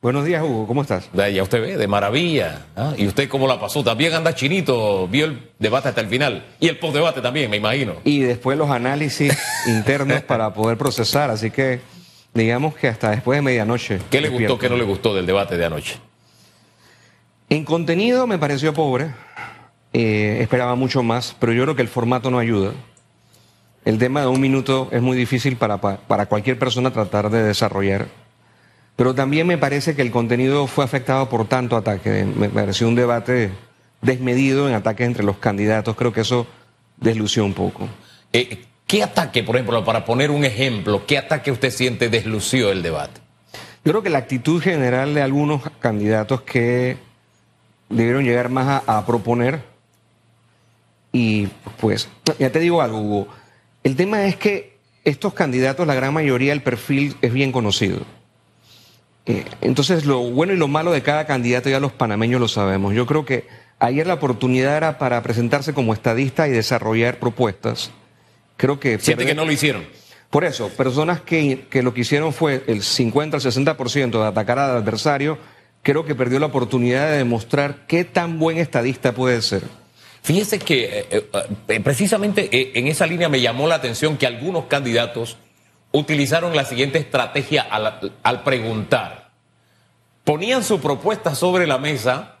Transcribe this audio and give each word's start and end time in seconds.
Buenos 0.00 0.24
días, 0.24 0.44
Hugo. 0.44 0.64
¿Cómo 0.68 0.82
estás? 0.82 1.10
Ya 1.12 1.42
usted 1.42 1.60
ve, 1.60 1.76
de 1.76 1.88
maravilla. 1.88 2.66
¿ah? 2.76 2.94
¿Y 2.96 3.08
usted 3.08 3.28
cómo 3.28 3.48
la 3.48 3.58
pasó? 3.58 3.82
También 3.82 4.14
anda 4.14 4.32
chinito, 4.32 5.08
vio 5.08 5.24
el 5.24 5.50
debate 5.58 5.88
hasta 5.88 6.00
el 6.00 6.06
final. 6.06 6.46
Y 6.60 6.68
el 6.68 6.78
postdebate 6.78 7.20
también, 7.20 7.50
me 7.50 7.56
imagino. 7.56 7.94
Y 8.04 8.20
después 8.20 8.56
los 8.56 8.70
análisis 8.70 9.36
internos 9.66 10.22
para 10.22 10.54
poder 10.54 10.78
procesar. 10.78 11.30
Así 11.30 11.50
que 11.50 11.80
digamos 12.32 12.76
que 12.76 12.86
hasta 12.86 13.10
después 13.10 13.38
de 13.38 13.42
medianoche. 13.42 13.98
¿Qué 14.08 14.20
le 14.20 14.28
gustó, 14.28 14.56
qué 14.56 14.68
no 14.68 14.76
le 14.76 14.84
gustó 14.84 15.16
del 15.16 15.26
debate 15.26 15.56
de 15.56 15.64
anoche? 15.64 15.96
En 17.48 17.64
contenido 17.64 18.28
me 18.28 18.38
pareció 18.38 18.72
pobre. 18.72 19.10
Eh, 19.92 20.38
esperaba 20.40 20.76
mucho 20.76 21.02
más, 21.02 21.34
pero 21.40 21.52
yo 21.52 21.64
creo 21.64 21.74
que 21.74 21.82
el 21.82 21.88
formato 21.88 22.30
no 22.30 22.38
ayuda. 22.38 22.70
El 23.84 23.98
tema 23.98 24.20
de 24.20 24.28
un 24.28 24.40
minuto 24.40 24.88
es 24.92 25.02
muy 25.02 25.16
difícil 25.16 25.56
para, 25.56 25.78
para 25.78 26.26
cualquier 26.26 26.56
persona 26.56 26.92
tratar 26.92 27.30
de 27.30 27.42
desarrollar. 27.42 28.06
Pero 28.98 29.14
también 29.14 29.46
me 29.46 29.58
parece 29.58 29.94
que 29.94 30.02
el 30.02 30.10
contenido 30.10 30.66
fue 30.66 30.84
afectado 30.84 31.28
por 31.28 31.46
tanto 31.46 31.76
ataque. 31.76 32.24
Me 32.24 32.48
pareció 32.48 32.88
un 32.88 32.96
debate 32.96 33.52
desmedido 34.02 34.68
en 34.68 34.74
ataques 34.74 35.06
entre 35.06 35.22
los 35.22 35.36
candidatos. 35.36 35.94
Creo 35.94 36.12
que 36.12 36.22
eso 36.22 36.48
deslució 36.96 37.44
un 37.44 37.54
poco. 37.54 37.88
Eh, 38.32 38.64
¿Qué 38.88 39.04
ataque, 39.04 39.44
por 39.44 39.54
ejemplo, 39.54 39.84
para 39.84 40.04
poner 40.04 40.32
un 40.32 40.44
ejemplo, 40.44 41.06
qué 41.06 41.16
ataque 41.16 41.52
usted 41.52 41.70
siente 41.70 42.08
deslució 42.08 42.72
el 42.72 42.82
debate? 42.82 43.20
Yo 43.84 43.92
creo 43.92 44.02
que 44.02 44.10
la 44.10 44.18
actitud 44.18 44.60
general 44.60 45.14
de 45.14 45.22
algunos 45.22 45.62
candidatos 45.78 46.40
que 46.40 46.96
debieron 47.88 48.24
llegar 48.24 48.48
más 48.48 48.82
a, 48.84 48.98
a 48.98 49.06
proponer 49.06 49.62
y 51.12 51.46
pues, 51.80 52.08
ya 52.40 52.50
te 52.50 52.58
digo 52.58 52.82
algo, 52.82 52.98
Hugo, 52.98 53.28
el 53.84 53.94
tema 53.94 54.24
es 54.24 54.34
que 54.34 54.76
estos 55.04 55.34
candidatos, 55.34 55.86
la 55.86 55.94
gran 55.94 56.12
mayoría, 56.12 56.52
el 56.52 56.62
perfil 56.62 57.16
es 57.22 57.32
bien 57.32 57.52
conocido. 57.52 58.17
Eh, 59.28 59.44
entonces, 59.60 60.04
lo 60.04 60.20
bueno 60.20 60.52
y 60.52 60.56
lo 60.56 60.68
malo 60.68 60.90
de 60.90 61.02
cada 61.02 61.26
candidato 61.26 61.68
ya 61.68 61.80
los 61.80 61.92
panameños 61.92 62.40
lo 62.40 62.48
sabemos. 62.48 62.94
Yo 62.94 63.06
creo 63.06 63.24
que 63.24 63.46
ayer 63.78 64.06
la 64.06 64.14
oportunidad 64.14 64.76
era 64.76 64.98
para 64.98 65.22
presentarse 65.22 65.72
como 65.74 65.94
estadista 65.94 66.48
y 66.48 66.50
desarrollar 66.50 67.18
propuestas. 67.18 67.92
Creo 68.56 68.80
que... 68.80 68.98
Siente 68.98 69.26
que 69.26 69.34
no 69.34 69.44
lo 69.44 69.52
hicieron. 69.52 69.86
Por 70.30 70.44
eso, 70.44 70.68
personas 70.70 71.20
que, 71.20 71.66
que 71.70 71.82
lo 71.82 71.94
que 71.94 72.02
hicieron 72.02 72.32
fue 72.32 72.64
el 72.66 72.82
50 72.82 73.36
al 73.36 73.42
60% 73.42 74.10
de 74.10 74.26
atacar 74.26 74.58
al 74.58 74.76
adversario, 74.76 75.38
creo 75.82 76.04
que 76.04 76.14
perdió 76.14 76.38
la 76.38 76.46
oportunidad 76.46 77.10
de 77.10 77.18
demostrar 77.18 77.86
qué 77.86 78.04
tan 78.04 78.38
buen 78.38 78.58
estadista 78.58 79.12
puede 79.12 79.40
ser. 79.40 79.62
Fíjese 80.22 80.58
que 80.58 80.84
eh, 80.84 81.06
eh, 81.10 81.30
eh, 81.68 81.80
precisamente 81.80 82.78
en 82.78 82.86
esa 82.88 83.06
línea 83.06 83.28
me 83.28 83.40
llamó 83.40 83.66
la 83.66 83.76
atención 83.76 84.18
que 84.18 84.26
algunos 84.26 84.66
candidatos 84.66 85.38
utilizaron 85.92 86.54
la 86.54 86.64
siguiente 86.64 86.98
estrategia 86.98 87.62
al, 87.62 88.42
preguntar. 88.42 89.17
Ponían 90.28 90.62
su 90.62 90.78
propuesta 90.78 91.34
sobre 91.34 91.66
la 91.66 91.78
mesa 91.78 92.36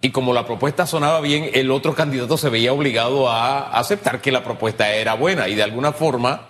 y 0.00 0.10
como 0.10 0.32
la 0.32 0.44
propuesta 0.44 0.88
sonaba 0.88 1.20
bien, 1.20 1.48
el 1.54 1.70
otro 1.70 1.94
candidato 1.94 2.36
se 2.36 2.48
veía 2.48 2.72
obligado 2.72 3.30
a 3.30 3.78
aceptar 3.78 4.20
que 4.20 4.32
la 4.32 4.42
propuesta 4.42 4.92
era 4.92 5.14
buena 5.14 5.46
y 5.46 5.54
de 5.54 5.62
alguna 5.62 5.92
forma 5.92 6.48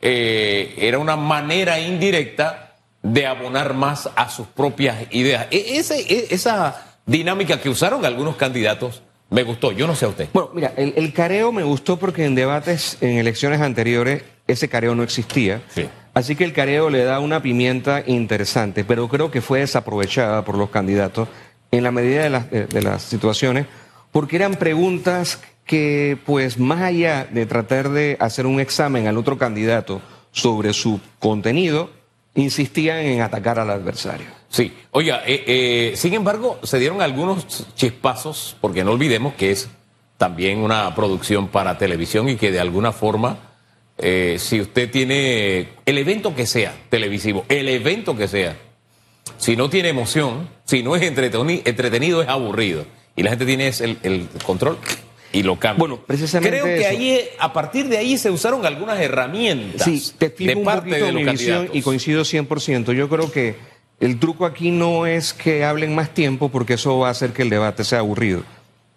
era 0.00 0.98
una 0.98 1.14
manera 1.14 1.78
indirecta 1.78 2.74
de 3.00 3.28
abonar 3.28 3.74
más 3.74 4.10
a 4.16 4.28
sus 4.28 4.48
propias 4.48 5.06
ideas. 5.12 5.46
E, 5.52 5.78
e, 5.78 6.26
esa 6.34 6.98
dinámica 7.06 7.60
que 7.60 7.68
usaron 7.68 8.04
algunos 8.04 8.34
candidatos 8.34 9.02
me 9.30 9.44
gustó, 9.44 9.70
yo 9.70 9.86
no 9.86 9.94
sé 9.94 10.06
a 10.06 10.08
usted. 10.08 10.28
Bueno, 10.32 10.50
mira, 10.52 10.72
el, 10.76 11.12
careo 11.12 11.52
me 11.52 11.62
gustó 11.62 11.96
porque 11.96 12.24
en 12.24 12.34
debates, 12.34 12.98
en 13.02 13.18
elecciones 13.18 13.60
anteriores, 13.60 14.24
ese 14.48 14.68
careo 14.68 14.96
no 14.96 15.04
existía. 15.04 15.62
Sí. 15.72 15.88
Así 16.16 16.34
que 16.34 16.44
el 16.44 16.54
careo 16.54 16.88
le 16.88 17.04
da 17.04 17.20
una 17.20 17.42
pimienta 17.42 18.02
interesante, 18.06 18.84
pero 18.84 19.06
creo 19.06 19.30
que 19.30 19.42
fue 19.42 19.60
desaprovechada 19.60 20.46
por 20.46 20.56
los 20.56 20.70
candidatos 20.70 21.28
en 21.70 21.82
la 21.82 21.90
medida 21.90 22.22
de 22.22 22.30
las, 22.30 22.50
de, 22.50 22.80
las 22.80 23.02
situaciones, 23.02 23.66
porque 24.12 24.36
eran 24.36 24.54
preguntas 24.54 25.42
que, 25.66 26.16
pues, 26.24 26.58
más 26.58 26.80
allá 26.80 27.28
de 27.30 27.44
tratar 27.44 27.90
de 27.90 28.16
hacer 28.18 28.46
un 28.46 28.60
examen 28.60 29.06
al 29.06 29.18
otro 29.18 29.36
candidato 29.36 30.00
sobre 30.32 30.72
su 30.72 31.00
contenido, 31.18 31.90
insistían 32.34 33.00
en 33.00 33.20
atacar 33.20 33.58
al 33.58 33.68
adversario. 33.68 34.28
Sí, 34.48 34.72
oiga, 34.92 35.20
eh, 35.26 35.44
eh, 35.46 35.92
sin 35.96 36.14
embargo, 36.14 36.58
se 36.62 36.78
dieron 36.78 37.02
algunos 37.02 37.66
chispazos, 37.74 38.56
porque 38.62 38.84
no 38.84 38.92
olvidemos 38.92 39.34
que 39.34 39.50
es 39.50 39.68
también 40.16 40.60
una 40.60 40.94
producción 40.94 41.48
para 41.48 41.76
televisión 41.76 42.30
y 42.30 42.36
que 42.36 42.50
de 42.50 42.60
alguna 42.60 42.92
forma, 42.92 43.36
eh, 43.98 44.36
si 44.38 44.60
usted 44.60 44.90
tiene 44.90 45.68
el 45.86 45.98
evento 45.98 46.34
que 46.34 46.46
sea 46.46 46.74
televisivo, 46.90 47.44
el 47.48 47.68
evento 47.68 48.16
que 48.16 48.28
sea, 48.28 48.56
si 49.38 49.56
no 49.56 49.70
tiene 49.70 49.88
emoción, 49.88 50.48
si 50.64 50.82
no 50.82 50.96
es 50.96 51.02
entretenido, 51.02 52.22
es 52.22 52.28
aburrido. 52.28 52.84
Y 53.16 53.22
la 53.22 53.30
gente 53.30 53.46
tiene 53.46 53.68
el, 53.68 53.98
el 54.02 54.28
control 54.44 54.78
y 55.32 55.42
lo 55.42 55.58
cambia. 55.58 55.78
Bueno, 55.78 55.98
precisamente. 56.06 56.60
Creo 56.60 56.64
que 56.64 56.86
ahí, 56.86 57.20
a 57.38 57.52
partir 57.52 57.88
de 57.88 57.98
ahí 57.98 58.18
se 58.18 58.30
usaron 58.30 58.64
algunas 58.64 59.00
herramientas 59.00 59.84
sí, 59.84 60.12
te 60.18 60.28
de 60.30 60.56
parte 60.58 60.90
de 60.90 61.12
los 61.12 61.24
candidatos. 61.24 61.74
Y 61.74 61.82
coincido 61.82 62.22
100%. 62.22 62.92
Yo 62.92 63.08
creo 63.08 63.30
que 63.30 63.56
el 64.00 64.18
truco 64.18 64.46
aquí 64.46 64.70
no 64.70 65.06
es 65.06 65.32
que 65.32 65.64
hablen 65.64 65.94
más 65.94 66.14
tiempo, 66.14 66.50
porque 66.50 66.74
eso 66.74 66.98
va 66.98 67.08
a 67.08 67.10
hacer 67.10 67.32
que 67.32 67.42
el 67.42 67.50
debate 67.50 67.84
sea 67.84 68.00
aburrido. 68.00 68.42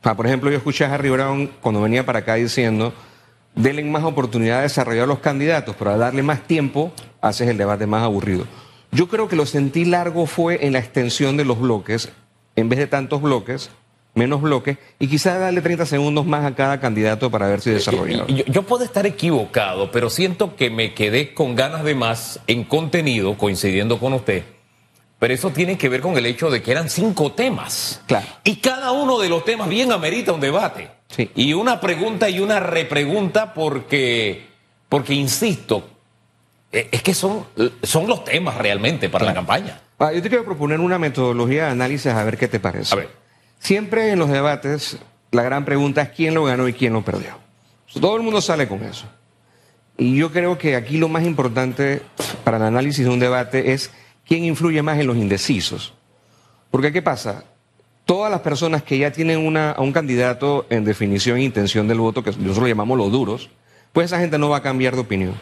por 0.01 0.25
ejemplo, 0.27 0.49
yo 0.49 0.57
escuché 0.57 0.85
a 0.85 0.93
Harry 0.93 1.09
Brown 1.09 1.47
cuando 1.61 1.81
venía 1.81 2.05
para 2.05 2.19
acá 2.19 2.35
diciendo. 2.35 2.93
Denle 3.59 3.83
más 3.83 4.05
oportunidad 4.05 4.57
de 4.57 4.63
desarrollar 4.63 5.05
los 5.05 5.19
candidatos, 5.19 5.75
pero 5.77 5.91
al 5.91 5.99
darle 5.99 6.23
más 6.23 6.47
tiempo, 6.47 6.93
haces 7.19 7.49
el 7.49 7.57
debate 7.57 7.85
más 7.87 8.03
aburrido. 8.03 8.45
Yo 8.93 9.09
creo 9.09 9.27
que 9.27 9.35
lo 9.35 9.45
sentí 9.45 9.83
largo 9.83 10.27
fue 10.27 10.65
en 10.65 10.71
la 10.71 10.79
extensión 10.79 11.35
de 11.35 11.43
los 11.43 11.59
bloques. 11.59 12.09
En 12.55 12.69
vez 12.69 12.79
de 12.79 12.87
tantos 12.87 13.21
bloques, 13.21 13.69
menos 14.15 14.41
bloques 14.41 14.77
y 14.97 15.07
quizás 15.07 15.41
darle 15.41 15.61
30 15.61 15.85
segundos 15.85 16.25
más 16.25 16.45
a 16.45 16.55
cada 16.55 16.79
candidato 16.79 17.29
para 17.29 17.49
ver 17.49 17.59
si 17.59 17.71
desarrolla. 17.71 18.25
Yo, 18.27 18.45
yo, 18.45 18.63
puedo 18.63 18.85
estar 18.85 19.05
equivocado, 19.05 19.91
pero 19.91 20.09
siento 20.09 20.55
que 20.55 20.69
me 20.69 20.93
quedé 20.93 21.33
con 21.33 21.55
ganas 21.55 21.83
de 21.83 21.95
más 21.95 22.39
en 22.47 22.63
contenido, 22.63 23.37
coincidiendo 23.37 23.99
con 23.99 24.13
usted. 24.13 24.45
Pero 25.19 25.33
eso 25.33 25.49
tiene 25.49 25.77
que 25.77 25.89
ver 25.89 25.99
con 25.99 26.17
el 26.17 26.25
hecho 26.25 26.49
de 26.49 26.61
que 26.61 26.71
eran 26.71 26.89
cinco 26.89 27.33
temas. 27.33 28.01
Claro. 28.07 28.25
Y 28.45 28.55
cada 28.55 28.93
uno 28.93 29.19
de 29.19 29.27
los 29.27 29.43
temas 29.43 29.67
bien 29.67 29.91
amerita 29.91 30.31
un 30.31 30.39
debate. 30.39 30.98
Sí. 31.19 31.31
Y 31.35 31.53
una 31.53 31.81
pregunta 31.81 32.29
y 32.29 32.39
una 32.39 32.61
repregunta 32.61 33.53
porque, 33.53 34.47
porque 34.87 35.13
insisto, 35.13 35.89
eh, 36.71 36.87
es 36.91 37.03
que 37.03 37.13
son, 37.13 37.45
son 37.83 38.07
los 38.07 38.23
temas 38.23 38.57
realmente 38.57 39.09
para 39.09 39.25
la 39.25 39.33
campaña. 39.33 39.81
Ah, 39.99 40.13
yo 40.13 40.21
te 40.21 40.29
quiero 40.29 40.45
proponer 40.45 40.79
una 40.79 40.97
metodología 40.97 41.65
de 41.65 41.71
análisis 41.71 42.07
a 42.13 42.23
ver 42.23 42.37
qué 42.37 42.47
te 42.47 42.61
parece. 42.61 42.93
A 42.93 42.99
ver. 42.99 43.09
Siempre 43.59 44.11
en 44.11 44.19
los 44.19 44.29
debates 44.29 44.97
la 45.31 45.43
gran 45.43 45.65
pregunta 45.65 46.01
es 46.03 46.09
quién 46.09 46.33
lo 46.33 46.45
ganó 46.45 46.69
y 46.69 46.73
quién 46.73 46.93
lo 46.93 47.03
perdió. 47.03 47.37
Todo 47.99 48.15
el 48.15 48.23
mundo 48.23 48.39
sale 48.39 48.69
con 48.69 48.81
eso. 48.83 49.05
Y 49.97 50.15
yo 50.15 50.31
creo 50.31 50.57
que 50.57 50.77
aquí 50.77 50.97
lo 50.97 51.09
más 51.09 51.23
importante 51.23 52.01
para 52.45 52.55
el 52.55 52.63
análisis 52.63 53.03
de 53.03 53.11
un 53.11 53.19
debate 53.19 53.73
es 53.73 53.91
quién 54.25 54.45
influye 54.45 54.81
más 54.81 54.97
en 54.99 55.07
los 55.07 55.17
indecisos. 55.17 55.93
Porque 56.71 56.93
¿qué 56.93 57.01
pasa? 57.01 57.43
Todas 58.09 58.31
las 58.31 58.41
personas 58.41 58.81
que 58.81 58.97
ya 58.97 59.11
tienen 59.11 59.37
una, 59.37 59.69
a 59.69 59.81
un 59.81 59.91
candidato 59.91 60.65
en 60.71 60.83
definición 60.83 61.37
e 61.37 61.43
intención 61.43 61.87
del 61.87 61.99
voto, 61.99 62.23
que 62.23 62.31
nosotros 62.31 62.57
lo 62.57 62.67
llamamos 62.67 62.97
los 62.97 63.11
duros, 63.11 63.51
pues 63.93 64.05
esa 64.05 64.19
gente 64.19 64.39
no 64.39 64.49
va 64.49 64.57
a 64.57 64.61
cambiar 64.63 64.95
de 64.95 65.01
opinión. 65.01 65.35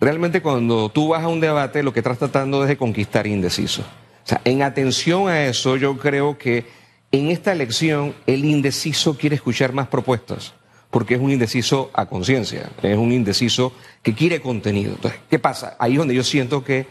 Realmente 0.00 0.40
cuando 0.40 0.88
tú 0.88 1.08
vas 1.08 1.22
a 1.22 1.28
un 1.28 1.40
debate 1.40 1.82
lo 1.82 1.92
que 1.92 2.00
estás 2.00 2.16
tratando 2.16 2.62
es 2.62 2.70
de 2.70 2.78
conquistar 2.78 3.26
indecisos. 3.26 3.84
O 3.84 4.28
sea, 4.28 4.40
en 4.46 4.62
atención 4.62 5.28
a 5.28 5.44
eso 5.44 5.76
yo 5.76 5.98
creo 5.98 6.38
que 6.38 6.64
en 7.12 7.28
esta 7.28 7.52
elección, 7.52 8.14
el 8.26 8.46
indeciso 8.46 9.18
quiere 9.18 9.36
escuchar 9.36 9.74
más 9.74 9.88
propuestas, 9.88 10.54
porque 10.90 11.16
es 11.16 11.20
un 11.20 11.32
indeciso 11.32 11.90
a 11.92 12.06
conciencia, 12.06 12.70
es 12.82 12.96
un 12.96 13.12
indeciso 13.12 13.74
que 14.02 14.14
quiere 14.14 14.40
contenido. 14.40 14.94
Entonces, 14.94 15.20
¿qué 15.28 15.38
pasa? 15.38 15.76
Ahí 15.78 15.92
es 15.92 15.98
donde 15.98 16.14
yo 16.14 16.24
siento 16.24 16.64
que 16.64 16.86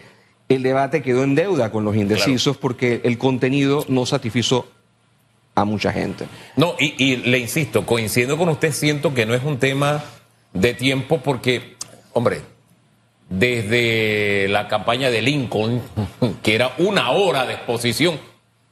el 0.50 0.62
debate 0.62 1.02
quedó 1.02 1.24
en 1.24 1.34
deuda 1.34 1.72
con 1.72 1.84
los 1.84 1.96
indecisos 1.96 2.58
porque 2.58 3.02
el 3.03 3.18
contenido 3.18 3.84
no 3.90 4.05
satisfizo 4.05 4.67
a 5.55 5.66
mucha 5.66 5.91
gente. 5.91 6.28
No, 6.57 6.75
y, 6.78 6.93
y, 7.03 7.17
le 7.17 7.40
insisto, 7.40 7.85
coincidiendo 7.85 8.37
con 8.37 8.49
usted, 8.49 8.72
siento 8.73 9.13
que 9.13 9.25
no 9.25 9.34
es 9.34 9.43
un 9.43 9.57
tema 9.57 10.03
de 10.53 10.73
tiempo 10.73 11.22
porque, 11.22 11.78
hombre, 12.13 12.41
desde 13.29 14.47
la 14.49 14.67
campaña 14.67 15.09
de 15.09 15.22
Lincoln, 15.22 15.81
que 16.43 16.55
era 16.55 16.73
una 16.78 17.11
hora 17.11 17.46
de 17.46 17.53
exposición 17.53 18.19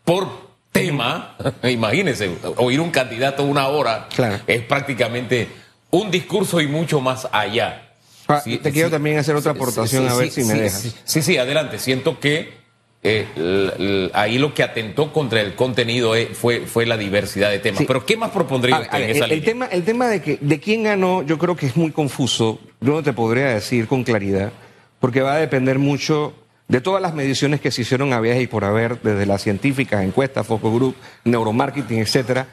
por 0.03 0.27
tema, 0.71 1.37
imagínense, 1.63 2.29
oír 2.57 2.79
un 2.81 2.91
candidato 2.91 3.43
una 3.43 3.67
hora 3.67 4.07
es 4.47 4.61
prácticamente 4.63 5.47
un 5.91 6.11
discurso 6.11 6.59
y 6.59 6.67
mucho 6.67 6.99
más 6.99 7.27
allá. 7.31 7.93
Ah, 8.27 8.41
te 8.43 8.71
quiero 8.71 8.89
también 8.89 9.17
hacer 9.17 9.35
otra 9.35 9.51
aportación 9.51 10.07
a 10.07 10.15
ver 10.15 10.31
si 10.31 10.43
me 10.43 10.53
dejas. 10.55 10.95
Sí, 11.03 11.21
sí, 11.21 11.37
adelante. 11.37 11.77
Siento 11.77 12.19
que 12.19 12.62
eh, 13.03 14.09
ahí 14.13 14.37
lo 14.37 14.53
que 14.53 14.63
atentó 14.63 15.11
contra 15.11 15.41
el 15.41 15.55
contenido 15.55 16.15
eh, 16.15 16.29
fue, 16.33 16.61
fue 16.61 16.85
la 16.85 16.97
diversidad 16.97 17.49
de 17.51 17.59
temas. 17.59 17.83
Pero 17.85 18.05
¿qué 18.05 18.15
más 18.17 18.31
propondría 18.31 18.79
usted 18.79 18.97
en 19.01 19.09
esa 19.09 19.25
el, 19.25 19.31
El 19.33 19.43
tema, 19.43 19.65
el 19.67 19.83
tema 19.83 20.07
de, 20.07 20.21
que, 20.21 20.37
de 20.39 20.59
quién 20.59 20.83
ganó, 20.83 21.21
yo 21.23 21.37
creo 21.37 21.55
que 21.55 21.65
es 21.65 21.75
muy 21.75 21.91
confuso. 21.91 22.59
Yo 22.81 22.93
no 22.93 23.03
te 23.03 23.13
podría 23.13 23.47
decir 23.47 23.87
con 23.87 24.03
claridad, 24.03 24.51
porque 24.99 25.21
va 25.21 25.33
a 25.33 25.37
depender 25.37 25.79
mucho 25.79 26.33
de 26.67 26.79
todas 26.81 27.01
las 27.01 27.13
mediciones 27.13 27.59
que 27.61 27.71
se 27.71 27.81
hicieron 27.81 28.13
a 28.13 28.21
viaje 28.21 28.41
y 28.41 28.47
por 28.47 28.63
haber, 28.63 29.01
desde 29.01 29.25
las 29.25 29.41
científicas, 29.43 30.03
encuestas, 30.03 30.47
Focus 30.47 30.73
Group, 30.73 30.95
neuromarketing, 31.25 31.99
etcétera. 31.99 32.47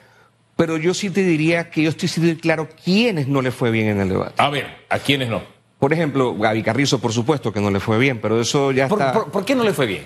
Pero 0.56 0.76
yo 0.76 0.92
sí 0.94 1.08
te 1.10 1.22
diría 1.22 1.70
que 1.70 1.82
yo 1.82 1.90
estoy 1.90 2.08
siendo 2.08 2.38
claro 2.40 2.68
quiénes 2.84 3.28
no 3.28 3.40
le 3.40 3.50
fue 3.50 3.70
bien 3.70 3.88
en 3.88 4.00
el 4.00 4.08
debate. 4.10 4.34
A 4.36 4.50
ver, 4.50 4.66
¿a 4.90 4.98
quiénes 4.98 5.28
no? 5.30 5.42
Por 5.78 5.94
ejemplo, 5.94 6.34
Gaby 6.36 6.62
Carrizo, 6.62 6.98
por 6.98 7.12
supuesto 7.14 7.50
que 7.52 7.60
no 7.60 7.70
le 7.70 7.80
fue 7.80 7.96
bien, 7.98 8.18
pero 8.20 8.38
eso 8.38 8.70
ya 8.72 8.86
¿Por, 8.88 9.00
está. 9.00 9.12
por- 9.14 9.30
por 9.30 9.44
qué 9.46 9.54
no 9.54 9.64
le 9.64 9.72
fue 9.72 9.86
bien? 9.86 10.02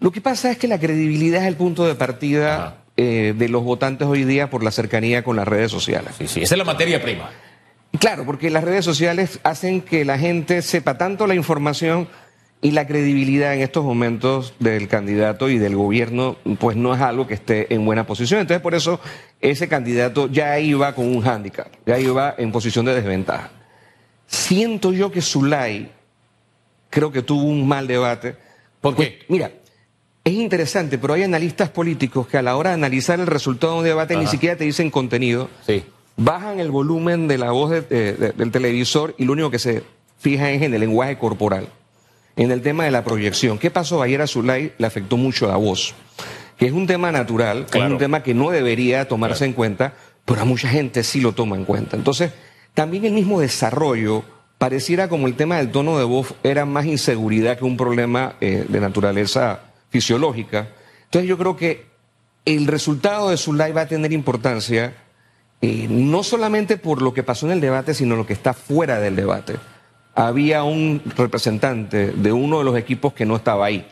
Lo 0.00 0.10
que 0.12 0.20
pasa 0.20 0.50
es 0.50 0.58
que 0.58 0.68
la 0.68 0.78
credibilidad 0.78 1.42
es 1.42 1.48
el 1.48 1.56
punto 1.56 1.86
de 1.86 1.94
partida 1.94 2.78
eh, 2.96 3.34
de 3.36 3.48
los 3.48 3.62
votantes 3.62 4.06
hoy 4.06 4.24
día 4.24 4.50
por 4.50 4.62
la 4.62 4.70
cercanía 4.70 5.24
con 5.24 5.36
las 5.36 5.48
redes 5.48 5.70
sociales. 5.70 6.14
Sí, 6.18 6.28
sí, 6.28 6.42
esa 6.42 6.54
es 6.54 6.58
la 6.58 6.64
materia 6.64 7.02
prima. 7.02 7.30
Claro, 7.98 8.24
porque 8.24 8.50
las 8.50 8.64
redes 8.64 8.84
sociales 8.84 9.38
hacen 9.44 9.80
que 9.80 10.04
la 10.04 10.18
gente 10.18 10.62
sepa 10.62 10.98
tanto 10.98 11.26
la 11.26 11.34
información 11.34 12.08
y 12.60 12.70
la 12.72 12.86
credibilidad 12.86 13.54
en 13.54 13.60
estos 13.60 13.84
momentos 13.84 14.54
del 14.58 14.88
candidato 14.88 15.48
y 15.48 15.58
del 15.58 15.76
gobierno, 15.76 16.36
pues 16.58 16.76
no 16.76 16.94
es 16.94 17.00
algo 17.00 17.26
que 17.26 17.34
esté 17.34 17.72
en 17.74 17.84
buena 17.84 18.06
posición. 18.06 18.40
Entonces, 18.40 18.62
por 18.62 18.74
eso 18.74 19.00
ese 19.40 19.68
candidato 19.68 20.28
ya 20.30 20.58
iba 20.58 20.94
con 20.94 21.06
un 21.06 21.20
hándicap, 21.22 21.68
ya 21.86 21.98
iba 21.98 22.34
en 22.38 22.50
posición 22.52 22.84
de 22.86 22.94
desventaja. 22.94 23.50
Siento 24.26 24.92
yo 24.92 25.12
que 25.12 25.20
Zulay 25.20 25.90
creo 26.90 27.12
que 27.12 27.22
tuvo 27.22 27.42
un 27.44 27.68
mal 27.68 27.86
debate. 27.86 28.34
¿Por 28.80 28.94
Pues, 28.96 29.08
qué? 29.10 29.18
mira, 29.28 29.50
es 30.24 30.32
interesante, 30.32 30.96
pero 30.98 31.14
hay 31.14 31.22
analistas 31.22 31.68
políticos 31.68 32.26
que 32.26 32.38
a 32.38 32.42
la 32.42 32.56
hora 32.56 32.70
de 32.70 32.74
analizar 32.74 33.20
el 33.20 33.26
resultado 33.26 33.74
de 33.74 33.78
un 33.80 33.84
debate 33.84 34.16
ni 34.16 34.26
siquiera 34.26 34.56
te 34.56 34.64
dicen 34.64 34.90
contenido 34.90 35.50
Sí. 35.66 35.84
bajan 36.16 36.60
el 36.60 36.70
volumen 36.70 37.28
de 37.28 37.38
la 37.38 37.50
voz 37.50 37.70
de- 37.70 37.82
de- 37.82 38.12
de- 38.14 38.32
del 38.32 38.50
televisor 38.50 39.14
y 39.18 39.24
lo 39.26 39.32
único 39.32 39.50
que 39.50 39.58
se 39.58 39.82
fija 40.18 40.50
es 40.50 40.62
en 40.62 40.72
el 40.72 40.80
lenguaje 40.80 41.18
corporal, 41.18 41.68
en 42.36 42.50
el 42.50 42.62
tema 42.62 42.84
de 42.84 42.90
la 42.90 43.04
proyección. 43.04 43.58
¿Qué 43.58 43.70
pasó 43.70 44.00
ayer 44.00 44.22
a 44.22 44.26
Zulay? 44.26 44.72
Le 44.78 44.86
afectó 44.86 45.16
mucho 45.18 45.46
la 45.46 45.56
voz, 45.56 45.94
que 46.56 46.66
es 46.66 46.72
un 46.72 46.86
tema 46.86 47.12
natural, 47.12 47.66
Claro. 47.66 47.86
es 47.88 47.92
un 47.92 47.98
tema 47.98 48.22
que 48.22 48.32
no 48.32 48.50
debería 48.50 49.06
tomarse 49.06 49.38
Claro. 49.38 49.48
en 49.50 49.52
cuenta, 49.54 49.94
pero 50.24 50.40
a 50.40 50.44
mucha 50.46 50.68
gente 50.68 51.02
sí 51.02 51.20
lo 51.20 51.32
toma 51.32 51.56
en 51.56 51.64
cuenta. 51.66 51.96
Entonces, 51.96 52.32
también 52.72 53.04
el 53.04 53.12
mismo 53.12 53.40
desarrollo 53.40 54.22
pareciera 54.56 55.08
como 55.08 55.26
el 55.26 55.34
tema 55.34 55.58
del 55.58 55.70
tono 55.70 55.98
de 55.98 56.04
voz 56.04 56.32
era 56.42 56.64
más 56.64 56.86
inseguridad 56.86 57.58
que 57.58 57.64
un 57.64 57.76
problema 57.76 58.36
eh, 58.40 58.64
de 58.66 58.80
naturaleza 58.80 59.60
fisiológica. 59.98 60.70
Entonces 61.04 61.28
yo 61.28 61.38
creo 61.38 61.56
que 61.56 61.86
el 62.44 62.66
resultado 62.66 63.30
de 63.30 63.36
Zulay 63.36 63.70
va 63.72 63.82
a 63.82 63.86
tener 63.86 64.12
importancia 64.12 64.92
eh, 65.62 65.86
no 65.88 66.24
solamente 66.24 66.76
por 66.78 67.00
lo 67.00 67.14
que 67.14 67.22
pasó 67.22 67.46
en 67.46 67.52
el 67.52 67.60
debate, 67.60 67.94
sino 67.94 68.16
lo 68.16 68.26
que 68.26 68.32
está 68.32 68.54
fuera 68.54 68.98
del 68.98 69.14
debate. 69.14 69.54
Había 70.16 70.64
un 70.64 71.00
representante 71.16 72.08
de 72.10 72.32
uno 72.32 72.58
de 72.58 72.64
los 72.64 72.76
equipos 72.76 73.12
que 73.12 73.24
no 73.24 73.36
estaba 73.36 73.66
ahí. 73.66 73.86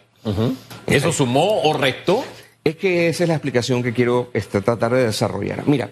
¿Eso 0.89 1.13
sumó 1.13 1.63
o 1.63 1.73
restó? 1.73 2.25
Es 2.65 2.75
que 2.77 3.09
esa 3.09 3.23
es 3.25 3.29
la 3.29 3.35
explicación 3.37 3.81
que 3.83 3.93
quiero 3.93 4.29
este, 4.35 4.61
tratar 4.61 4.93
de 4.93 5.05
desarrollar. 5.05 5.63
Mira, 5.67 5.89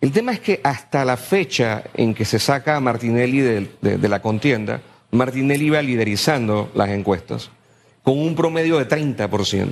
el 0.00 0.10
tema 0.10 0.32
es 0.32 0.40
que 0.40 0.60
hasta 0.64 1.04
la 1.04 1.18
fecha 1.18 1.84
en 1.94 2.14
que 2.14 2.24
se 2.24 2.38
saca 2.38 2.76
a 2.76 2.80
Martinelli 2.80 3.40
del- 3.40 3.70
de, 3.82 3.98
de 3.98 4.08
la 4.08 4.20
contienda, 4.22 4.80
Martinelli 5.12 5.66
iba 5.66 5.82
liderizando 5.82 6.70
las 6.74 6.88
encuestas 6.88 7.50
con 8.10 8.18
un 8.18 8.34
promedio 8.34 8.76
de 8.76 8.88
30%. 8.88 9.70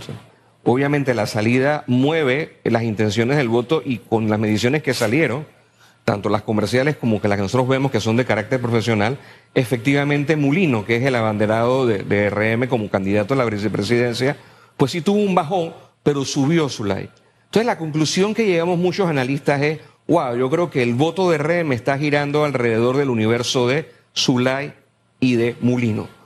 Obviamente 0.62 1.12
la 1.12 1.26
salida 1.26 1.82
mueve 1.88 2.60
las 2.62 2.84
intenciones 2.84 3.36
del 3.36 3.48
voto 3.48 3.82
y 3.84 3.98
con 3.98 4.30
las 4.30 4.38
mediciones 4.38 4.80
que 4.84 4.94
salieron, 4.94 5.44
tanto 6.04 6.28
las 6.28 6.42
comerciales 6.42 6.94
como 6.94 7.20
que 7.20 7.26
las 7.26 7.34
que 7.34 7.42
nosotros 7.42 7.66
vemos 7.66 7.90
que 7.90 7.98
son 7.98 8.16
de 8.16 8.24
carácter 8.24 8.60
profesional, 8.60 9.18
efectivamente 9.56 10.36
Mulino, 10.36 10.84
que 10.84 10.94
es 10.94 11.02
el 11.02 11.16
abanderado 11.16 11.84
de, 11.84 12.30
RM 12.30 12.68
como 12.68 12.88
candidato 12.88 13.34
a 13.34 13.38
la 13.38 13.44
vicepresidencia, 13.44 14.36
pues 14.76 14.92
sí 14.92 15.00
tuvo 15.00 15.18
un 15.18 15.34
bajón, 15.34 15.74
pero 16.04 16.24
subió 16.24 16.68
su. 16.68 16.84
Entonces 16.84 17.66
la 17.66 17.76
conclusión 17.76 18.34
que 18.34 18.46
llegamos 18.46 18.78
muchos 18.78 19.08
analistas 19.08 19.60
es, 19.62 19.80
wow, 20.06 20.36
yo 20.36 20.48
creo 20.48 20.70
que 20.70 20.84
el 20.84 20.94
voto 20.94 21.28
de 21.28 21.38
RM 21.38 21.72
está 21.72 21.98
girando 21.98 22.44
alrededor 22.44 22.98
del 22.98 23.10
universo 23.10 23.66
de 23.66 23.90
Zulay 24.14 24.74
y 25.18 25.34
de 25.34 25.56
Mulino. 25.60 26.17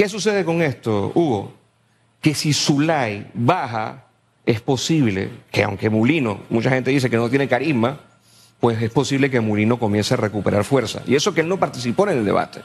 ¿Qué 0.00 0.08
sucede 0.08 0.46
con 0.46 0.62
esto, 0.62 1.12
Hugo? 1.14 1.52
Que 2.22 2.34
si 2.34 2.54
Zulay 2.54 3.30
baja, 3.34 4.06
es 4.46 4.58
posible 4.62 5.28
que 5.50 5.62
aunque 5.62 5.90
Mulino, 5.90 6.40
mucha 6.48 6.70
gente 6.70 6.90
dice 6.90 7.10
que 7.10 7.18
no 7.18 7.28
tiene 7.28 7.46
carisma, 7.46 8.00
pues 8.60 8.80
es 8.80 8.90
posible 8.90 9.30
que 9.30 9.40
Mulino 9.40 9.78
comience 9.78 10.14
a 10.14 10.16
recuperar 10.16 10.64
fuerza. 10.64 11.02
Y 11.06 11.16
eso 11.16 11.34
que 11.34 11.42
él 11.42 11.50
no 11.50 11.58
participó 11.58 12.08
en 12.08 12.16
el 12.16 12.24
debate. 12.24 12.62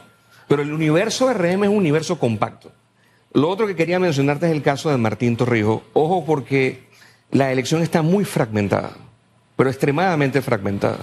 Pero 0.48 0.62
el 0.62 0.72
universo 0.72 1.30
RM 1.34 1.66
es 1.66 1.70
un 1.70 1.76
universo 1.76 2.18
compacto. 2.18 2.72
Lo 3.34 3.50
otro 3.50 3.68
que 3.68 3.76
quería 3.76 4.00
mencionarte 4.00 4.46
es 4.46 4.54
el 4.54 4.62
caso 4.62 4.90
de 4.90 4.96
Martín 4.96 5.36
Torrijos. 5.36 5.82
Ojo 5.92 6.24
porque 6.26 6.88
la 7.32 7.52
elección 7.52 7.82
está 7.82 8.02
muy 8.02 8.24
fragmentada, 8.24 8.92
pero 9.58 9.70
extremadamente 9.70 10.42
fragmentada. 10.42 11.00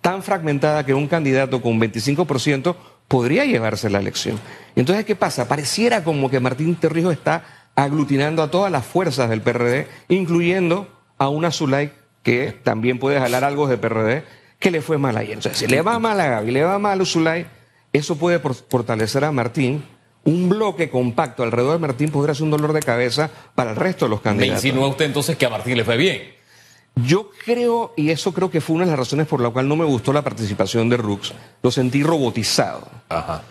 Tan 0.00 0.24
fragmentada 0.24 0.84
que 0.84 0.92
un 0.92 1.06
candidato 1.06 1.62
con 1.62 1.80
25% 1.80 2.74
podría 3.08 3.44
llevarse 3.44 3.90
la 3.90 3.98
elección. 3.98 4.38
Entonces, 4.76 5.04
¿qué 5.04 5.16
pasa? 5.16 5.48
Pareciera 5.48 6.04
como 6.04 6.30
que 6.30 6.40
Martín 6.40 6.76
Torrijos 6.76 7.14
está 7.14 7.44
aglutinando 7.74 8.42
a 8.42 8.50
todas 8.50 8.70
las 8.70 8.84
fuerzas 8.84 9.30
del 9.30 9.40
PRD, 9.40 9.88
incluyendo 10.08 10.88
a 11.16 11.28
una 11.28 11.50
Zulay 11.50 11.92
que 12.22 12.52
también 12.62 12.98
puede 12.98 13.18
jalar 13.18 13.44
algo 13.44 13.66
de 13.66 13.78
PRD, 13.78 14.24
que 14.58 14.70
le 14.70 14.82
fue 14.82 14.98
mal 14.98 15.16
ayer. 15.16 15.34
Entonces, 15.34 15.58
si 15.58 15.66
le 15.66 15.80
va 15.82 15.98
mal 15.98 16.20
a 16.20 16.26
Gaby, 16.28 16.50
le 16.50 16.64
va 16.64 16.78
mal 16.78 17.00
a 17.00 17.04
Zulay, 17.04 17.46
eso 17.92 18.16
puede 18.16 18.38
fortalecer 18.40 19.24
a 19.24 19.32
Martín. 19.32 19.84
Un 20.24 20.48
bloque 20.48 20.90
compacto 20.90 21.42
alrededor 21.42 21.74
de 21.74 21.78
Martín 21.78 22.10
podría 22.10 22.34
ser 22.34 22.44
un 22.44 22.50
dolor 22.50 22.72
de 22.72 22.80
cabeza 22.80 23.30
para 23.54 23.70
el 23.70 23.76
resto 23.76 24.04
de 24.04 24.10
los 24.10 24.18
Me 24.20 24.24
candidatos. 24.24 24.64
insinúa 24.64 24.88
usted 24.88 25.06
entonces 25.06 25.36
que 25.36 25.46
a 25.46 25.48
Martín 25.48 25.76
le 25.76 25.84
fue 25.84 25.96
bien. 25.96 26.37
Yo 27.04 27.30
creo, 27.44 27.92
y 27.96 28.10
eso 28.10 28.32
creo 28.32 28.50
que 28.50 28.60
fue 28.60 28.76
una 28.76 28.84
de 28.84 28.90
las 28.90 28.98
razones 28.98 29.26
por 29.26 29.40
la 29.40 29.50
cual 29.50 29.68
no 29.68 29.76
me 29.76 29.84
gustó 29.84 30.12
la 30.12 30.22
participación 30.22 30.88
de 30.88 30.96
Rux, 30.96 31.32
lo 31.62 31.70
sentí 31.70 32.02
robotizado. 32.02 32.88
Ajá. 33.08 33.42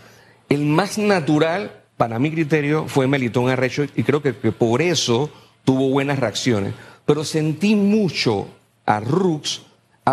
El 0.50 0.66
más 0.66 0.98
natural, 0.98 1.84
para 1.98 2.20
mi 2.20 2.32
criterio, 2.32 2.88
fue 2.88 3.08
Melitón 3.08 3.50
Arrecho 3.50 3.84
y 3.96 4.04
creo 4.04 4.22
que, 4.22 4.36
que 4.36 4.52
por 4.52 4.82
eso 4.82 5.30
tuvo 5.64 5.90
buenas 5.90 6.20
reacciones. 6.20 6.74
Pero 7.06 7.24
sentí 7.24 7.76
mucho 7.76 8.48
a 8.86 9.00
Rux 9.00 9.62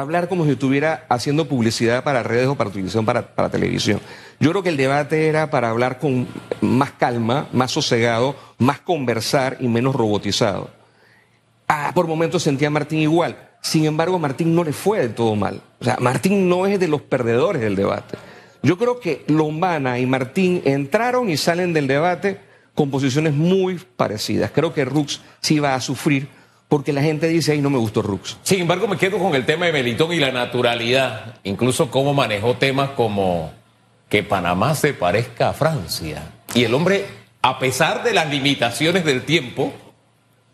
hablar 0.01 0.29
como 0.29 0.45
si 0.45 0.51
estuviera 0.51 1.07
haciendo 1.09 1.47
publicidad 1.47 2.03
para 2.03 2.25
redes 2.25 2.49
o 2.49 2.57
para 2.57 2.71
televisión, 2.71 3.05
para, 3.05 3.35
para 3.35 3.49
televisión. 3.49 4.01
Yo 4.41 4.51
creo 4.51 4.63
que 4.65 4.71
el 4.71 4.77
debate 4.77 5.29
era 5.29 5.51
para 5.51 5.71
hablar 5.71 6.01
con 6.01 6.27
más 6.61 6.91
calma, 6.93 7.47
más 7.53 7.71
sosegado, 7.71 8.35
más 8.59 8.81
conversar 8.81 9.57
y 9.61 9.69
menos 9.69 9.95
robotizado. 9.95 10.69
Ah, 11.77 11.91
por 11.93 12.07
momentos 12.07 12.45
sentía 12.45 12.69
a 12.69 12.71
Martín 12.71 13.01
igual. 13.01 13.37
Sin 13.61 13.85
embargo, 13.85 14.17
Martín 14.21 14.55
no 14.55 14.63
le 14.63 14.73
fue 14.73 15.01
del 15.01 15.13
todo 15.13 15.35
mal. 15.35 15.61
O 15.81 15.85
sea, 15.85 15.97
Martín 15.99 16.49
no 16.49 16.67
es 16.67 16.79
de 16.79 16.87
los 16.87 17.03
perdedores 17.03 17.61
del 17.61 17.75
debate. 17.75 18.17
Yo 18.63 18.79
creo 18.79 19.01
que 19.01 19.25
Lombana 19.27 19.99
y 19.99 20.07
Martín 20.07 20.63
entraron 20.65 21.29
y 21.31 21.37
salen 21.37 21.73
del 21.73 21.89
debate 21.89 22.39
con 22.77 22.93
posiciones 22.93 23.35
muy 23.35 23.81
parecidas. 23.97 24.53
Creo 24.53 24.73
que 24.73 24.85
Rux 24.85 25.21
sí 25.41 25.59
va 25.59 25.75
a 25.75 25.81
sufrir 25.81 26.29
porque 26.69 26.93
la 26.93 27.03
gente 27.03 27.27
dice, 27.27 27.53
ay, 27.53 27.61
no 27.61 27.71
me 27.71 27.79
gustó 27.79 28.03
Rux. 28.03 28.37
Sin 28.45 28.61
embargo, 28.61 28.87
me 28.87 28.97
quedo 28.97 29.19
con 29.19 29.35
el 29.35 29.45
tema 29.45 29.67
de 29.67 29.73
Melitón 29.73 30.13
y 30.13 30.21
la 30.21 30.31
naturalidad. 30.31 31.41
Incluso 31.43 31.91
cómo 31.91 32.15
manejó 32.15 32.55
temas 32.55 32.91
como 32.91 33.53
que 34.09 34.23
Panamá 34.23 34.77
se 34.77 34.95
parezca 34.95 35.49
a 35.49 35.53
Francia. 35.55 36.23
Y 36.55 36.63
el 36.63 36.73
hombre, 36.73 37.05
a 37.43 37.59
pesar 37.59 38.05
de 38.05 38.13
las 38.13 38.31
limitaciones 38.31 39.05
del 39.05 39.25
tiempo, 39.25 39.73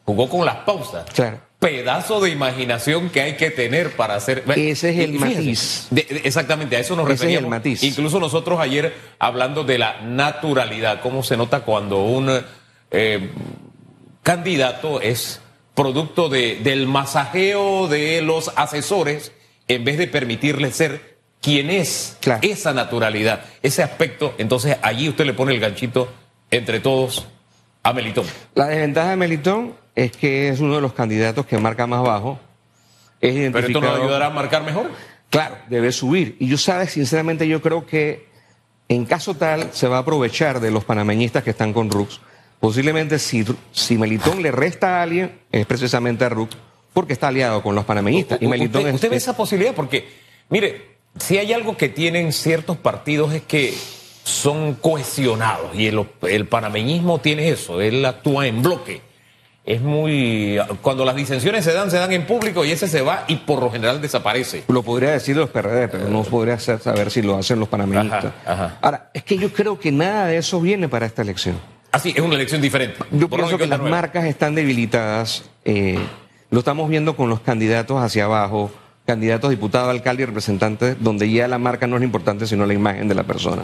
jugó 0.05 0.29
con 0.29 0.45
las 0.45 0.57
pausas. 0.57 1.05
Claro. 1.13 1.39
Pedazo 1.59 2.21
de 2.21 2.31
imaginación 2.31 3.11
que 3.11 3.21
hay 3.21 3.37
que 3.37 3.51
tener 3.51 3.91
para 3.95 4.15
hacer. 4.15 4.45
Ese 4.57 4.91
es 4.91 4.99
el 4.99 5.15
Y 5.15 5.19
fíjese, 5.19 5.39
matiz. 5.41 5.87
de- 5.91 6.21
exactamente, 6.25 6.77
a 6.77 6.81
eso 6.81 6.97
nos 6.97 7.09
Ese 7.11 7.31
es 7.33 7.39
el 7.39 7.47
matiz. 7.47 7.83
Incluso 7.83 8.19
nosotros 8.19 8.59
ayer 8.61 8.95
hablando 9.19 9.63
de 9.63 9.77
la 9.77 10.01
naturalidad, 10.01 11.03
cómo 11.03 11.23
se 11.23 11.37
nota 11.37 11.61
cuando 11.61 12.03
un 12.03 12.43
eh, 12.93 13.31
candidato 14.23 15.01
es 15.01 15.41
producto 15.75 16.29
de- 16.29 16.57
del 16.57 16.87
masajeo 16.87 17.89
de 17.89 18.23
los 18.23 18.51
asesores 18.57 19.33
en 19.69 19.85
vez 19.85 19.99
de 19.99 20.07
permitirle 20.09 20.73
ser 20.73 21.19
quien 21.41 21.71
es 21.71 22.17
Claro. 22.21 22.41
esa 22.43 22.73
naturalidad, 22.75 23.45
ese 23.63 23.83
aspecto. 23.83 24.35
Entonces 24.39 24.77
allí 24.83 25.09
usted 25.09 25.25
le 25.25 25.35
pone 25.35 25.53
el 25.55 25.61
ganchito 25.61 26.09
entre 26.51 26.81
todos 26.81 27.27
a 27.83 27.93
Melitón. 27.93 28.27
La 28.55 28.67
desventaja 28.67 29.11
de 29.11 29.17
Melitón 29.17 29.75
es 29.95 30.13
que 30.13 30.49
es 30.49 30.61
uno 30.61 30.75
de 30.77 30.81
los 30.81 30.93
candidatos 30.93 31.47
que 31.47 31.59
marca 31.59 31.87
más 31.87 32.03
bajo. 32.03 32.39
Es 33.21 33.35
Pero 33.53 33.67
esto 33.67 33.81
nos 33.81 33.99
ayudará 33.99 34.27
a 34.27 34.31
marcar 34.31 34.63
mejor. 34.65 34.91
Claro, 35.29 35.57
debe 35.69 35.93
subir. 35.93 36.37
Y 36.41 36.49
yo 36.49 36.57
sabes, 36.59 36.93
sinceramente, 36.93 37.47
yo 37.47 37.61
creo 37.61 37.87
que 37.87 38.27
en 38.89 39.05
caso 39.05 39.35
tal 39.35 39.71
se 39.73 39.87
va 39.87 39.99
a 39.99 40.01
aprovechar 40.01 40.59
de 40.61 40.71
los 40.71 40.85
panameñistas 40.85 41.45
que 41.45 41.51
están 41.51 41.73
con 41.73 41.91
Rux. 41.91 42.21
Posiblemente 42.59 43.19
si, 43.19 43.45
si 43.73 43.97
Melitón 43.97 44.43
le 44.43 44.51
resta 44.51 44.99
a 44.99 45.03
alguien, 45.03 45.39
es 45.53 45.67
precisamente 45.67 46.25
a 46.25 46.29
Rux, 46.29 46.57
porque 46.93 47.13
está 47.13 47.29
aliado 47.29 47.63
con 47.63 47.75
los 47.75 47.85
panameñistas. 47.85 48.41
Y 48.43 48.47
Melitón 48.49 48.81
¿Usted, 48.83 48.89
es- 48.89 48.95
usted 48.97 49.11
ve 49.11 49.17
es- 49.17 49.23
esa 49.23 49.37
posibilidad? 49.37 49.75
Porque, 49.75 50.09
mire, 50.49 50.97
si 51.19 51.39
hay 51.39 51.53
algo 51.53 51.77
que 51.77 51.89
tienen 51.89 52.33
ciertos 52.33 52.77
partidos 52.79 53.33
es 53.33 53.43
que 53.43 53.75
son 54.25 54.75
cohesionados 54.75 55.75
y 55.75 55.87
el, 55.87 56.07
el 56.23 56.47
panameñismo 56.49 57.21
tiene 57.21 57.49
eso, 57.51 57.81
él 57.81 58.05
actúa 58.05 58.47
en 58.47 58.63
bloque. 58.63 59.01
Es 59.65 59.81
muy. 59.83 60.59
Cuando 60.81 61.05
las 61.05 61.15
disensiones 61.15 61.65
se 61.65 61.73
dan, 61.73 61.91
se 61.91 61.99
dan 61.99 62.13
en 62.13 62.27
público 62.27 62.65
y 62.65 62.73
ese 62.73 62.89
se 62.89 63.03
va 63.03 63.25
y 63.29 63.37
por 63.37 63.61
lo 63.61 63.71
general 63.71 64.01
desaparece. 64.01 64.65
Lo 64.69 64.83
podría 64.83 65.11
decir 65.11 65.37
los 65.37 65.51
PRD, 65.51 65.89
pero 65.89 66.09
no 66.09 66.23
podría 66.23 66.59
saber 66.59 67.11
si 67.11 67.23
lo 67.23 67.37
hacen 67.37 67.61
los 67.61 67.69
panameñistas. 67.69 68.33
Ahora, 68.81 69.11
es 69.13 69.23
que 69.23 69.37
yo 69.37 69.53
creo 69.53 69.79
que 69.79 69.93
nada 69.93 70.27
de 70.27 70.39
eso 70.39 70.61
viene 70.61 70.89
para 70.89 71.07
esta 71.07 71.23
elección. 71.23 71.57
Ah, 71.93 71.99
sí, 71.99 72.13
es 72.17 72.23
una 72.23 72.37
elección 72.37 72.61
diferente. 72.63 72.99
Yo 73.11 73.29
pienso 73.29 73.59
que 73.59 73.67
las 73.67 73.81
marcas 73.81 74.25
están 74.25 74.55
debilitadas. 74.55 75.51
Eh, 75.65 75.99
lo 76.51 76.61
estamos 76.61 76.89
viendo 76.89 77.17
con 77.17 77.29
los 77.29 77.41
candidatos 77.41 78.03
hacia 78.03 78.25
abajo, 78.25 78.71
candidatos, 79.07 79.51
diputados, 79.51 79.91
alcalde 79.91 80.23
y 80.23 80.27
representantes, 80.27 80.97
donde 81.01 81.31
ya 81.31 81.49
la 81.49 81.59
marca 81.59 81.87
no 81.87 81.97
es 81.97 82.03
importante, 82.03 82.47
sino 82.47 82.65
la 82.65 82.75
imagen 82.75 83.09
de 83.09 83.15
la 83.15 83.25
persona. 83.25 83.63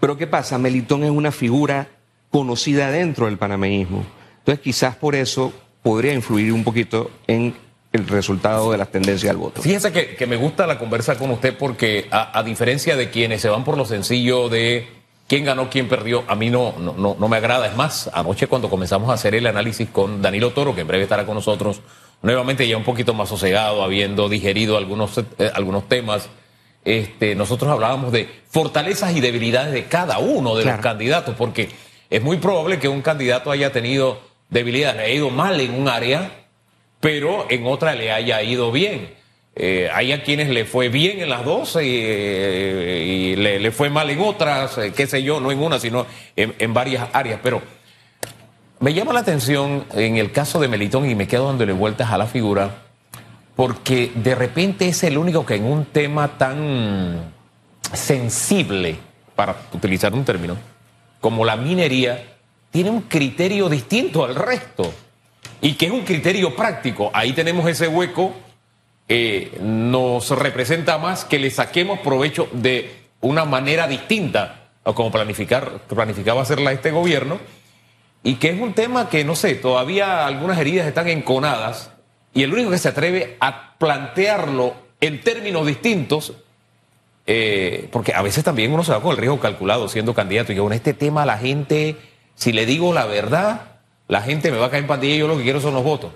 Pero 0.00 0.16
¿qué 0.16 0.26
pasa? 0.26 0.58
Melitón 0.58 1.04
es 1.04 1.10
una 1.10 1.32
figura 1.32 1.88
conocida 2.30 2.90
dentro 2.90 3.26
del 3.26 3.38
panameísmo. 3.38 4.04
Entonces 4.42 4.62
quizás 4.62 4.96
por 4.96 5.14
eso 5.14 5.52
podría 5.82 6.12
influir 6.12 6.52
un 6.52 6.64
poquito 6.64 7.10
en 7.26 7.54
el 7.92 8.08
resultado 8.08 8.72
de 8.72 8.78
las 8.78 8.90
tendencias 8.90 9.30
al 9.30 9.36
voto. 9.36 9.60
Fíjese 9.60 9.92
que, 9.92 10.26
me 10.26 10.36
gusta 10.36 10.66
la 10.66 10.78
conversa 10.78 11.16
con 11.16 11.30
usted 11.30 11.56
porque 11.56 12.08
a 12.10 12.42
diferencia 12.42 12.96
de 12.96 13.10
quienes 13.10 13.42
se 13.42 13.48
van 13.48 13.64
por 13.64 13.76
lo 13.76 13.84
sencillo 13.84 14.48
de 14.48 15.02
quién 15.32 15.46
ganó, 15.46 15.70
quién 15.70 15.88
perdió, 15.88 16.24
a 16.28 16.34
mí 16.34 16.50
no, 16.50 16.74
no, 16.78 17.16
no, 17.18 17.28
me 17.28 17.36
agrada. 17.38 17.66
Es 17.66 17.74
más, 17.74 18.10
anoche 18.12 18.48
cuando 18.48 18.68
comenzamos 18.68 19.08
a 19.08 19.14
hacer 19.14 19.34
el 19.34 19.46
análisis 19.46 19.88
con 19.88 20.20
Danilo 20.20 20.50
Toro, 20.50 20.74
que 20.74 20.82
en 20.82 20.86
breve 20.86 21.04
estará 21.04 21.24
con 21.24 21.34
nosotros, 21.34 21.80
nuevamente 22.20 22.68
ya 22.68 22.76
un 22.76 22.84
poquito 22.84 23.14
más 23.14 23.30
sosegado, 23.30 23.82
habiendo 23.82 24.28
digerido 24.28 24.76
algunos, 24.76 25.16
eh, 25.38 25.50
algunos 25.54 25.88
temas, 25.88 26.28
este, 26.84 27.34
nosotros 27.34 27.70
hablábamos 27.70 28.12
de 28.12 28.28
fortalezas 28.50 29.16
y 29.16 29.22
debilidades 29.22 29.72
de 29.72 29.86
cada 29.86 30.18
uno 30.18 30.54
de 30.54 30.66
los 30.66 30.80
candidatos, 30.80 31.34
porque 31.34 31.70
es 32.10 32.22
muy 32.22 32.36
probable 32.36 32.78
que 32.78 32.88
un 32.88 33.00
candidato 33.00 33.50
haya 33.50 33.72
tenido 33.72 34.20
debilidades, 34.52 34.96
le 34.96 35.02
ha 35.04 35.10
ido 35.10 35.30
mal 35.30 35.60
en 35.60 35.74
un 35.74 35.88
área, 35.88 36.30
pero 37.00 37.46
en 37.48 37.66
otra 37.66 37.94
le 37.94 38.12
haya 38.12 38.42
ido 38.42 38.70
bien. 38.70 39.10
Eh, 39.54 39.90
hay 39.92 40.12
a 40.12 40.22
quienes 40.22 40.48
le 40.48 40.64
fue 40.64 40.88
bien 40.88 41.20
en 41.20 41.28
las 41.28 41.44
dos 41.44 41.76
eh, 41.80 43.04
y, 43.06 43.36
le, 43.36 43.70
fue 43.70 43.90
mal 43.90 44.08
en 44.08 44.20
otras, 44.20 44.78
eh, 44.78 44.92
qué 44.94 45.06
sé 45.06 45.22
yo, 45.22 45.40
no 45.40 45.50
en 45.50 45.58
una, 45.58 45.78
sino 45.78 46.06
en, 46.36 46.74
varias 46.74 47.08
áreas. 47.12 47.40
Pero 47.42 47.62
me 48.78 48.94
llama 48.94 49.12
la 49.12 49.20
atención 49.20 49.84
en 49.94 50.16
el 50.16 50.32
caso 50.32 50.60
de 50.60 50.68
Melitón 50.68 51.08
y 51.08 51.14
me 51.14 51.26
quedo 51.26 51.48
dándole 51.48 51.72
vueltas 51.72 52.10
a 52.10 52.18
la 52.18 52.26
figura, 52.26 52.82
porque 53.56 54.12
de 54.14 54.34
repente 54.34 54.88
es 54.88 55.02
el 55.02 55.18
único 55.18 55.44
que 55.44 55.56
en 55.56 55.64
un 55.64 55.86
tema 55.86 56.38
tan 56.38 57.32
sensible, 57.92 58.96
para 59.34 59.56
utilizar 59.72 60.12
un 60.14 60.24
término, 60.24 60.56
como 61.20 61.44
la 61.44 61.56
minería, 61.56 62.31
tiene 62.72 62.90
un 62.90 63.02
criterio 63.02 63.68
distinto 63.68 64.24
al 64.24 64.34
resto. 64.34 64.92
Y 65.60 65.74
que 65.74 65.86
es 65.86 65.92
un 65.92 66.02
criterio 66.02 66.56
práctico. 66.56 67.12
Ahí 67.14 67.32
tenemos 67.34 67.68
ese 67.68 67.86
hueco. 67.86 68.34
Eh, 69.08 69.58
nos 69.60 70.30
representa 70.30 70.98
más 70.98 71.24
que 71.24 71.38
le 71.38 71.50
saquemos 71.50 72.00
provecho 72.00 72.48
de 72.50 73.02
una 73.20 73.44
manera 73.44 73.86
distinta 73.86 74.70
a 74.84 74.92
como 74.94 75.10
planificar, 75.10 75.80
planificaba 75.88 76.42
hacerla 76.42 76.72
este 76.72 76.90
gobierno, 76.90 77.38
y 78.22 78.34
que 78.34 78.50
es 78.50 78.60
un 78.60 78.74
tema 78.74 79.08
que, 79.08 79.24
no 79.24 79.36
sé, 79.36 79.54
todavía 79.54 80.26
algunas 80.26 80.58
heridas 80.58 80.86
están 80.86 81.08
enconadas, 81.08 81.90
y 82.34 82.42
el 82.42 82.52
único 82.52 82.70
que 82.70 82.78
se 82.78 82.88
atreve 82.88 83.36
a 83.40 83.76
plantearlo 83.78 84.74
en 85.00 85.20
términos 85.20 85.66
distintos, 85.66 86.32
eh, 87.26 87.88
porque 87.92 88.12
a 88.14 88.22
veces 88.22 88.42
también 88.42 88.72
uno 88.72 88.82
se 88.82 88.92
va 88.92 89.00
con 89.00 89.12
el 89.12 89.18
riesgo 89.18 89.38
calculado 89.38 89.88
siendo 89.88 90.14
candidato, 90.14 90.52
y 90.52 90.56
con 90.56 90.72
este 90.72 90.94
tema 90.94 91.26
la 91.26 91.38
gente, 91.38 91.96
si 92.34 92.52
le 92.52 92.66
digo 92.66 92.92
la 92.92 93.06
verdad, 93.06 93.78
la 94.08 94.22
gente 94.22 94.50
me 94.50 94.58
va 94.58 94.66
a 94.66 94.70
caer 94.70 94.82
en 94.82 94.88
pandilla 94.88 95.14
y 95.14 95.18
yo 95.18 95.28
lo 95.28 95.36
que 95.36 95.42
quiero 95.42 95.60
son 95.60 95.74
los 95.74 95.84
votos. 95.84 96.12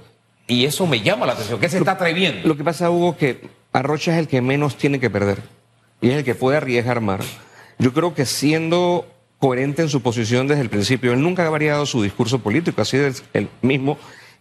Y 0.47 0.65
eso 0.65 0.87
me 0.87 1.01
llama 1.01 1.27
la 1.27 1.33
atención. 1.33 1.59
¿Qué 1.59 1.69
se 1.69 1.79
está 1.79 1.93
atreviendo? 1.93 2.47
Lo 2.47 2.57
que 2.57 2.65
pasa, 2.65 2.91
Hugo, 2.91 3.17
que 3.17 3.49
Arrocha 3.73 4.13
es 4.13 4.19
el 4.19 4.29
que 4.29 4.41
menos 4.41 4.77
tiene 4.77 5.01
que 5.01 5.11
perder. 5.11 5.43
Y 6.01 6.11
es 6.11 6.17
el 6.17 6.25
que 6.25 6.35
puede 6.35 6.59
arriesgar 6.59 7.01
más. 7.01 7.21
Yo 7.79 7.93
creo 7.93 8.15
que 8.15 8.27
siendo 8.27 9.07
coherente 9.39 9.83
en 9.83 9.89
su 9.89 10.03
posición 10.03 10.47
desde 10.47 10.63
el 10.63 10.71
principio, 10.71 11.13
él 11.13 11.23
nunca 11.23 11.47
ha 11.47 11.51
variado 11.51 11.85
su 11.85 12.03
discurso 12.03 12.39
político, 12.39 12.81
así 12.81 12.97
es 12.97 13.25
el 13.33 13.49
mismo. 13.63 13.99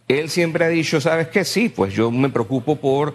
Él 0.08 0.30
siempre 0.30 0.64
ha 0.64 0.68
dicho, 0.68 1.00
¿sabes 1.00 1.28
qué? 1.28 1.44
Sí, 1.44 1.68
pues 1.68 1.92
yo 1.92 2.10
me 2.10 2.28
preocupo 2.28 2.76
por 2.76 3.14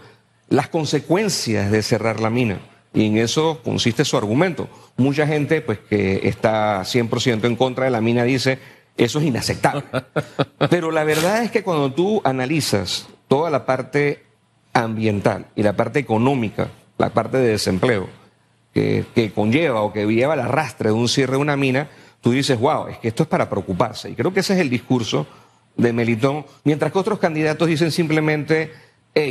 las 0.50 0.68
consecuencias 0.68 1.72
de 1.72 1.82
cerrar 1.82 2.20
la 2.20 2.30
mina. 2.30 2.60
Y 2.94 3.06
en 3.06 3.18
eso 3.18 3.62
consiste 3.64 4.04
su 4.04 4.18
argumento. 4.18 4.68
Mucha 4.98 5.26
gente, 5.26 5.62
pues 5.62 5.80
que 5.80 6.28
está 6.28 6.82
100% 6.82 7.46
en 7.46 7.56
contra 7.56 7.86
de 7.86 7.92
la 7.92 8.02
mina, 8.02 8.24
dice, 8.24 8.60
eso 8.98 9.20
es 9.20 9.26
inaceptable. 9.26 9.84
Pero 10.70 10.92
la 10.92 11.04
verdad 11.04 11.44
es 11.44 11.52
que 11.52 11.64
cuando 11.64 11.94
tú 11.94 12.22
analizas 12.24 13.08
toda 13.28 13.50
la 13.50 13.66
parte 13.66 14.24
ambiental 14.74 15.48
y 15.56 15.64
la 15.64 15.74
parte 15.74 16.00
económica, 16.00 16.70
la 16.98 17.10
parte 17.10 17.38
de 17.38 17.50
desempleo, 17.50 18.10
que, 18.74 19.32
conlleva 19.34 19.82
o 19.82 19.92
que 19.92 20.06
lleva 20.06 20.34
el 20.34 20.40
arrastre 20.42 20.90
de 20.90 20.96
un 20.96 21.08
cierre 21.08 21.34
de 21.34 21.40
una 21.40 21.58
mina, 21.58 21.90
tú 22.22 22.32
dices, 22.32 22.60
wow, 22.60 22.88
es 22.88 22.98
que 23.00 23.10
esto 23.10 23.24
es 23.24 23.30
para 23.30 23.50
preocuparse. 23.50 24.10
Y 24.10 24.16
creo 24.16 24.34
que 24.34 24.42
ese 24.42 24.54
es 24.54 24.60
el 24.60 24.70
discurso 24.70 25.28
de 25.76 25.94
Melitón, 25.94 26.46
mientras 26.64 26.92
que 26.92 27.00
otros 27.00 27.20
candidatos 27.20 27.68
dicen 27.68 27.92
simplemente, 27.92 28.72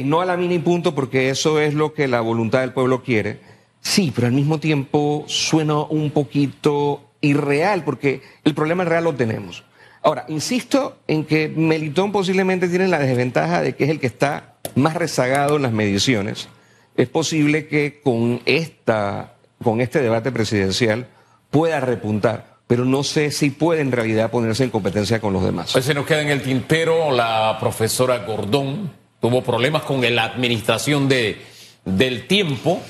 no 0.05 0.21
a 0.21 0.25
la 0.25 0.37
mina 0.37 0.63
punto, 0.63 0.95
porque 0.95 1.31
eso 1.31 1.61
es 1.61 1.75
lo 1.75 1.95
que 1.95 2.09
la 2.09 2.21
voluntad 2.21 2.61
del 2.61 2.73
pueblo 2.73 3.03
quiere. 3.03 3.41
Sí, 3.81 4.13
pero 4.15 4.27
al 4.27 4.33
mismo 4.33 4.59
tiempo 4.59 5.25
suena 5.27 5.81
un 5.81 6.11
poquito 6.11 7.03
irreal, 7.21 7.85
porque 7.85 8.23
el 8.45 8.55
problema 8.55 8.85
real 8.85 9.05
lo 9.05 9.15
tenemos. 9.15 9.65
Ahora, 10.03 10.25
insisto 10.29 10.99
en 11.07 11.25
que 11.25 11.49
Melitón 11.49 12.13
posiblemente 12.13 12.69
tiene 12.69 12.89
la 12.89 12.99
desventaja 12.99 13.63
de 13.63 13.75
que 13.75 13.85
es 13.85 13.91
el 13.91 14.01
que 14.01 14.07
está 14.07 14.55
más 14.75 14.95
rezagado 14.95 15.57
en 15.57 15.63
las 15.63 15.73
mediciones. 15.73 16.49
Es 16.97 17.09
posible 17.09 17.67
que 17.67 18.01
con, 18.03 18.41
esta, 18.47 19.35
con 19.63 19.81
este 19.81 20.01
debate 20.01 20.33
presidencial 20.33 21.07
pueda 21.51 21.81
repuntar, 21.81 22.57
pero 22.67 22.85
no 22.85 23.03
sé 23.03 23.31
si 23.31 23.51
puede 23.51 23.83
en 23.83 23.93
realidad 23.93 24.31
ponerse 24.31 24.65
en 24.65 24.71
competencia 24.71 25.21
con 25.21 25.33
los 25.33 25.45
demás. 25.45 25.73
Pues 25.73 25.85
se 25.85 25.95
nos 25.95 26.07
queda 26.07 26.23
en 26.23 26.29
el 26.29 26.43
tintero 26.43 27.11
la 27.11 27.57
profesora 27.61 28.19
Gordón. 28.25 29.00
Tuvo 29.21 29.43
problemas 29.43 29.83
con 29.83 30.01
la 30.15 30.25
administración 30.25 31.09
de, 31.09 31.41
del 31.85 32.27
tiempo 32.27 32.81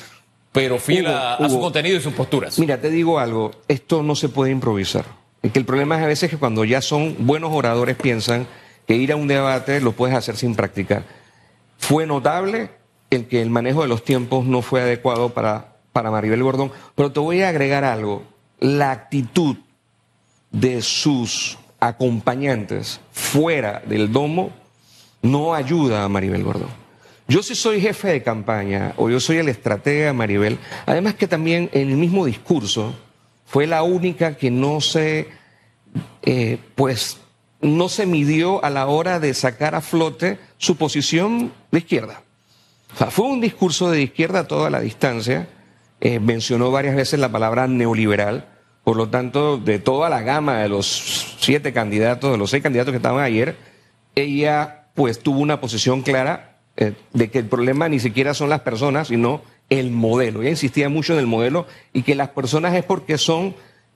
pero 0.53 0.79
fiel 0.79 1.07
a, 1.07 1.49
su 1.49 1.61
contenido 1.61 1.97
y 1.97 2.01
sus 2.01 2.13
posturas. 2.13 2.59
Mira, 2.59 2.81
te 2.81 2.91
digo 2.91 3.19
algo, 3.19 3.53
esto 3.69 4.03
no 4.03 4.15
se 4.15 4.29
puede 4.29 4.51
improvisar. 4.51 5.05
que 5.43 5.59
el 5.59 5.65
problema 5.65 5.97
es 5.97 6.03
a 6.03 6.07
veces 6.07 6.31
que 6.31 6.39
cuando 6.39 6.65
ya 6.65 6.81
son 6.81 7.15
buenos 7.21 7.51
oradores 7.53 7.97
piensan 7.97 8.47
que 8.87 8.97
ir 8.97 9.13
a 9.13 9.17
un 9.17 9.29
debate 9.29 9.81
lo 9.81 9.93
puedes 9.93 10.17
hacer 10.17 10.37
sin 10.37 10.57
practicar. 10.57 11.05
Fue 11.79 12.07
notable 12.07 12.71
el 13.11 13.27
que 13.27 13.43
el 13.43 13.51
manejo 13.51 13.83
de 13.83 13.89
los 13.89 14.05
tiempos 14.05 14.45
no 14.45 14.63
fue 14.63 14.83
adecuado 14.83 15.31
para, 15.31 15.77
para 15.93 16.11
Maribel 16.11 16.43
Gordón, 16.43 16.73
pero 16.95 17.13
te 17.13 17.21
voy 17.21 17.43
a 17.43 17.49
agregar 17.49 17.85
algo. 17.85 18.25
La 18.59 18.91
actitud 18.91 19.57
de 20.51 20.83
sus 20.83 21.59
acompañantes 21.79 23.01
fuera 23.13 23.83
del 23.87 24.13
domo 24.13 24.51
no 25.23 25.55
ayuda 25.55 26.05
a 26.05 26.09
Maribel 26.09 26.43
Gordón. 26.43 26.81
Yo 27.29 27.43
si 27.45 27.55
soy 27.55 27.81
jefe 27.81 28.09
de 28.09 28.23
campaña 28.23 28.95
o 28.97 29.09
yo 29.09 29.21
soy 29.21 29.37
el 29.37 29.49
estratega 29.49 30.13
Maribel, 30.13 30.59
además 30.85 31.15
que 31.15 31.29
también 31.29 31.71
en 31.73 31.91
el 31.91 31.97
mismo 31.97 32.27
discurso 32.27 32.93
fue 33.47 33.67
la 33.67 33.85
única 33.85 34.37
que 34.37 34.51
no 34.51 34.81
se, 34.81 35.29
eh, 36.23 36.59
pues, 36.75 37.19
no 37.61 37.89
se 37.89 38.07
midió 38.07 38.65
a 38.65 38.71
la 38.71 38.87
hora 38.87 39.21
de 39.21 39.35
sacar 39.35 39.75
a 39.75 39.81
flote 39.81 40.39
su 40.59 40.77
posición 40.77 41.53
de 41.71 41.79
izquierda. 41.79 42.23
O 42.95 42.99
sea, 42.99 43.11
fue 43.11 43.27
un 43.27 43.41
discurso 43.41 43.91
de 43.91 44.03
izquierda 44.03 44.41
a 44.41 44.49
toda 44.49 44.71
la 44.71 44.81
distancia. 44.81 45.49
Eh, 46.01 46.19
mencionó 46.19 46.71
varias 46.71 46.97
veces 46.97 47.21
la 47.21 47.29
palabra 47.31 47.67
neoliberal. 47.67 48.49
Por 48.83 48.97
lo 48.97 49.09
tanto, 49.09 49.59
de 49.59 49.79
toda 49.79 50.09
la 50.09 50.23
gama 50.23 50.59
de 50.59 50.69
los 50.69 51.37
siete 51.39 51.73
candidatos, 51.73 52.33
de 52.33 52.39
los 52.39 52.51
seis 52.51 52.63
candidatos 52.63 52.93
que 52.93 52.97
estaban 52.97 53.23
ayer, 53.23 53.57
ella 54.17 54.80
pues 55.01 55.21
tuvo 55.21 55.41
una 55.41 55.63
posición 55.63 56.03
clara 56.03 56.59
eh, 56.77 56.93
de 57.15 57.31
que 57.31 57.39
el 57.39 57.47
problema 57.47 57.89
ni 57.89 57.99
siquiera 57.99 58.35
son 58.35 58.51
las 58.51 58.61
personas, 58.61 59.09
sino 59.09 59.41
el 59.71 59.91
modelo. 59.91 60.43
Ella 60.43 60.51
insistía 60.51 60.91
mucho 60.91 61.15
en 61.15 61.21
el 61.21 61.27
modelo 61.27 61.67
y 61.95 62.03
que 62.03 62.15
las 62.15 62.29
personas 62.29 62.75
es 62.75 62.85
porque 62.85 63.17
son, 63.17 63.55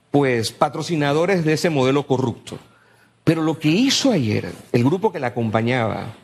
pues, 0.09 0.51
patrocinadores 0.51 1.45
de 1.45 1.53
ese 1.53 1.69
modelo 1.69 2.07
corrupto. 2.07 2.57
Pero 3.23 3.43
lo 3.43 3.59
que 3.59 3.67
hizo 3.67 4.11
ayer 4.11 4.51
el 4.71 4.83
grupo 4.83 5.11
que 5.11 5.19
la 5.19 5.27
acompañaba 5.27 6.15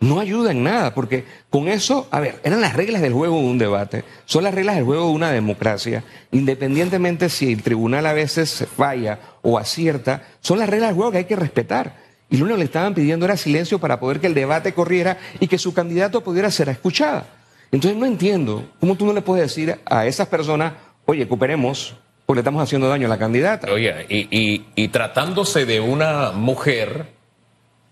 no 0.00 0.20
ayuda 0.20 0.50
en 0.50 0.64
nada, 0.64 0.92
porque 0.92 1.24
con 1.48 1.66
eso, 1.68 2.06
a 2.10 2.20
ver, 2.20 2.38
eran 2.44 2.60
las 2.60 2.76
reglas 2.76 3.00
del 3.00 3.14
juego 3.14 3.38
de 3.38 3.46
un 3.46 3.56
debate, 3.56 4.04
son 4.26 4.44
las 4.44 4.54
reglas 4.54 4.76
del 4.76 4.84
juego 4.84 5.06
de 5.06 5.12
una 5.12 5.30
democracia, 5.30 6.04
independientemente 6.30 7.30
si 7.30 7.54
el 7.54 7.62
tribunal 7.62 8.04
a 8.04 8.12
veces 8.12 8.66
falla 8.76 9.18
o 9.40 9.56
acierta, 9.56 10.24
son 10.40 10.58
las 10.58 10.68
reglas 10.68 10.90
del 10.90 10.96
juego 10.96 11.12
que 11.12 11.18
hay 11.18 11.24
que 11.24 11.36
respetar. 11.36 12.04
Y 12.28 12.36
lo 12.38 12.44
único 12.44 12.56
que 12.56 12.60
le 12.60 12.64
estaban 12.64 12.94
pidiendo 12.94 13.24
era 13.24 13.36
silencio 13.36 13.78
para 13.78 14.00
poder 14.00 14.20
que 14.20 14.26
el 14.26 14.34
debate 14.34 14.74
corriera 14.74 15.18
y 15.38 15.46
que 15.46 15.58
su 15.58 15.72
candidato 15.72 16.22
pudiera 16.22 16.50
ser 16.50 16.68
escuchada. 16.68 17.26
Entonces 17.70 17.98
no 17.98 18.06
entiendo 18.06 18.68
cómo 18.80 18.96
tú 18.96 19.06
no 19.06 19.12
le 19.12 19.22
puedes 19.22 19.44
decir 19.44 19.78
a 19.84 20.06
esas 20.06 20.28
personas, 20.28 20.72
oye, 21.04 21.28
cooperemos, 21.28 21.94
porque 22.24 22.38
le 22.38 22.40
estamos 22.40 22.62
haciendo 22.62 22.88
daño 22.88 23.06
a 23.06 23.10
la 23.10 23.18
candidata. 23.18 23.72
Oye, 23.72 24.06
y, 24.08 24.64
y, 24.74 24.88
tratándose 24.88 25.66
de 25.66 25.80
una 25.80 26.32
mujer, 26.32 27.06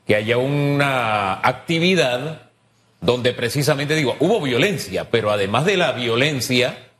que 0.07 0.17
haya 0.17 0.37
una 0.37 1.35
actividad 1.35 2.50
donde 3.00 3.33
precisamente 3.33 3.95
digo, 3.95 4.17
hubo 4.21 4.41
violencia, 4.41 5.11
pero 5.11 5.31
además 5.31 5.64
de 5.64 5.76
la 5.76 5.93
violencia, 5.93 6.91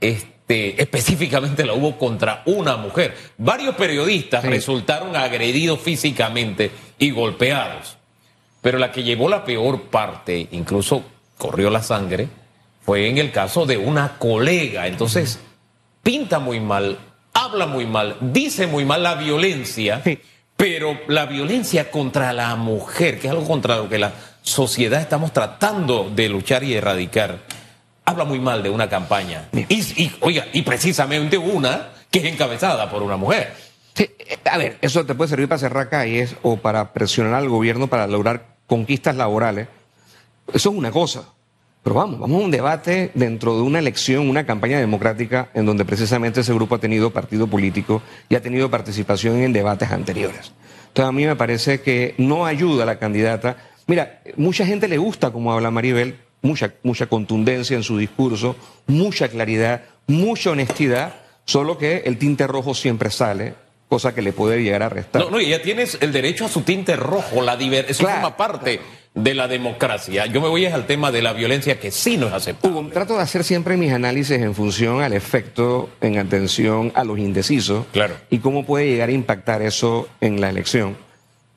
este, 0.00 0.33
específicamente 0.48 1.64
la 1.64 1.72
hubo 1.72 1.96
contra 1.98 2.42
una 2.46 2.76
mujer. 2.76 3.16
Varios 3.38 3.74
periodistas 3.76 4.42
Sí. 4.42 4.48
resultaron 4.48 5.16
agredidos 5.16 5.80
físicamente 5.80 6.70
y 6.98 7.10
golpeados. 7.10 7.96
Pero 8.60 8.78
la 8.78 8.92
que 8.92 9.02
llevó 9.02 9.28
la 9.28 9.44
peor 9.44 9.82
parte, 9.82 10.48
incluso 10.52 11.02
corrió 11.38 11.70
la 11.70 11.82
sangre, 11.82 12.28
fue 12.84 13.08
en 13.08 13.18
el 13.18 13.30
caso 13.32 13.64
de 13.66 13.76
una 13.78 14.18
colega. 14.18 14.86
Entonces, 14.86 15.38
pinta 16.02 16.38
muy 16.38 16.60
mal, 16.60 16.98
habla 17.32 17.66
muy 17.66 17.86
mal, 17.86 18.16
dice 18.20 18.66
muy 18.66 18.84
mal 18.84 19.02
la 19.02 19.14
violencia, 19.14 20.02
Sí. 20.04 20.18
pero 20.56 20.98
la 21.08 21.26
violencia 21.26 21.90
contra 21.90 22.32
la 22.32 22.54
mujer, 22.56 23.18
que 23.18 23.26
es 23.26 23.32
algo 23.32 23.46
contra 23.46 23.76
lo 23.76 23.88
que 23.88 23.98
la 23.98 24.12
sociedad 24.42 25.00
estamos 25.00 25.32
tratando 25.32 26.10
de 26.14 26.28
luchar 26.28 26.62
y 26.64 26.74
erradicar, 26.74 27.38
habla 28.04 28.24
muy 28.24 28.38
mal 28.38 28.62
de 28.62 28.70
una 28.70 28.88
campaña. 28.88 29.48
Y, 29.52 30.12
oiga, 30.20 30.46
y 30.52 30.62
precisamente 30.62 31.38
una 31.38 31.90
que 32.10 32.20
es 32.20 32.24
encabezada 32.26 32.90
por 32.90 33.02
una 33.02 33.16
mujer. 33.16 33.52
Eh, 33.96 34.38
a 34.44 34.58
ver, 34.58 34.78
eso 34.80 35.04
te 35.06 35.14
puede 35.14 35.30
servir 35.30 35.48
para 35.48 35.58
cerrar 35.58 35.88
calles 35.88 36.36
o 36.42 36.56
para 36.56 36.92
presionar 36.92 37.34
al 37.34 37.48
gobierno 37.48 37.86
para 37.86 38.06
lograr 38.06 38.56
conquistas 38.66 39.16
laborales. 39.16 39.68
Eso 40.52 40.70
es 40.70 40.76
una 40.76 40.90
cosa. 40.90 41.24
Pero 41.82 41.96
vamos, 41.96 42.18
vamos 42.18 42.40
a 42.40 42.44
un 42.44 42.50
debate 42.50 43.10
dentro 43.14 43.56
de 43.56 43.62
una 43.62 43.78
elección, 43.78 44.30
una 44.30 44.46
campaña 44.46 44.78
democrática 44.78 45.50
en 45.52 45.66
donde 45.66 45.84
precisamente 45.84 46.40
ese 46.40 46.54
grupo 46.54 46.76
ha 46.76 46.78
tenido 46.78 47.10
partido 47.10 47.46
político 47.46 48.00
y 48.30 48.36
ha 48.36 48.40
tenido 48.40 48.70
participación 48.70 49.42
en 49.42 49.52
debates 49.52 49.90
anteriores. 49.90 50.52
Entonces 50.88 51.08
a 51.08 51.12
mí 51.12 51.26
me 51.26 51.36
parece 51.36 51.82
que 51.82 52.14
no 52.16 52.46
ayuda 52.46 52.84
a 52.84 52.86
la 52.86 52.98
candidata. 52.98 53.58
Mira, 53.86 54.22
mucha 54.36 54.64
gente 54.64 54.88
le 54.88 54.96
gusta 54.96 55.30
como 55.30 55.52
habla 55.52 55.70
Maribel, 55.70 56.16
mucha, 56.44 56.74
mucha 56.82 57.06
contundencia 57.06 57.76
en 57.76 57.82
su 57.82 57.98
discurso, 57.98 58.54
mucha 58.86 59.28
claridad, 59.28 59.82
mucha 60.06 60.50
honestidad, 60.50 61.14
solo 61.44 61.78
que 61.78 62.02
el 62.04 62.18
tinte 62.18 62.46
rojo 62.46 62.74
siempre 62.74 63.10
sale, 63.10 63.54
cosa 63.88 64.14
que 64.14 64.22
le 64.22 64.32
puede 64.32 64.62
llegar 64.62 64.82
a 64.82 64.88
restar. 64.88 65.22
No, 65.22 65.30
no, 65.30 65.40
y 65.40 65.48
ya 65.48 65.62
tienes 65.62 65.98
el 66.00 66.12
derecho 66.12 66.44
a 66.44 66.48
su 66.48 66.60
tinte 66.60 66.96
rojo, 66.96 67.42
la 67.42 67.56
diver 67.56 67.86
eso 67.88 68.04
Claro, 68.04 68.20
forma 68.20 68.36
parte 68.36 68.80
de 69.14 69.34
la 69.34 69.48
democracia. 69.48 70.26
Yo 70.26 70.40
me 70.40 70.48
voy 70.48 70.66
al 70.66 70.86
tema 70.86 71.10
de 71.10 71.22
la 71.22 71.32
violencia 71.32 71.80
que 71.80 71.90
sí 71.90 72.16
no 72.16 72.26
es 72.26 72.32
aceptable. 72.32 72.78
Hugo, 72.78 72.90
trato 72.90 73.14
de 73.16 73.22
hacer 73.22 73.42
siempre 73.44 73.76
mis 73.76 73.92
análisis 73.92 74.38
en 74.38 74.54
función 74.54 75.00
al 75.00 75.12
efecto, 75.12 75.88
en 76.00 76.18
atención 76.18 76.92
a 76.94 77.04
los 77.04 77.18
indecisos. 77.18 77.86
Claro. 77.92 78.16
Y 78.28 78.38
cómo 78.38 78.66
puede 78.66 78.86
llegar 78.86 79.08
a 79.08 79.12
impactar 79.12 79.62
eso 79.62 80.08
en 80.20 80.40
la 80.40 80.50
elección. 80.50 80.96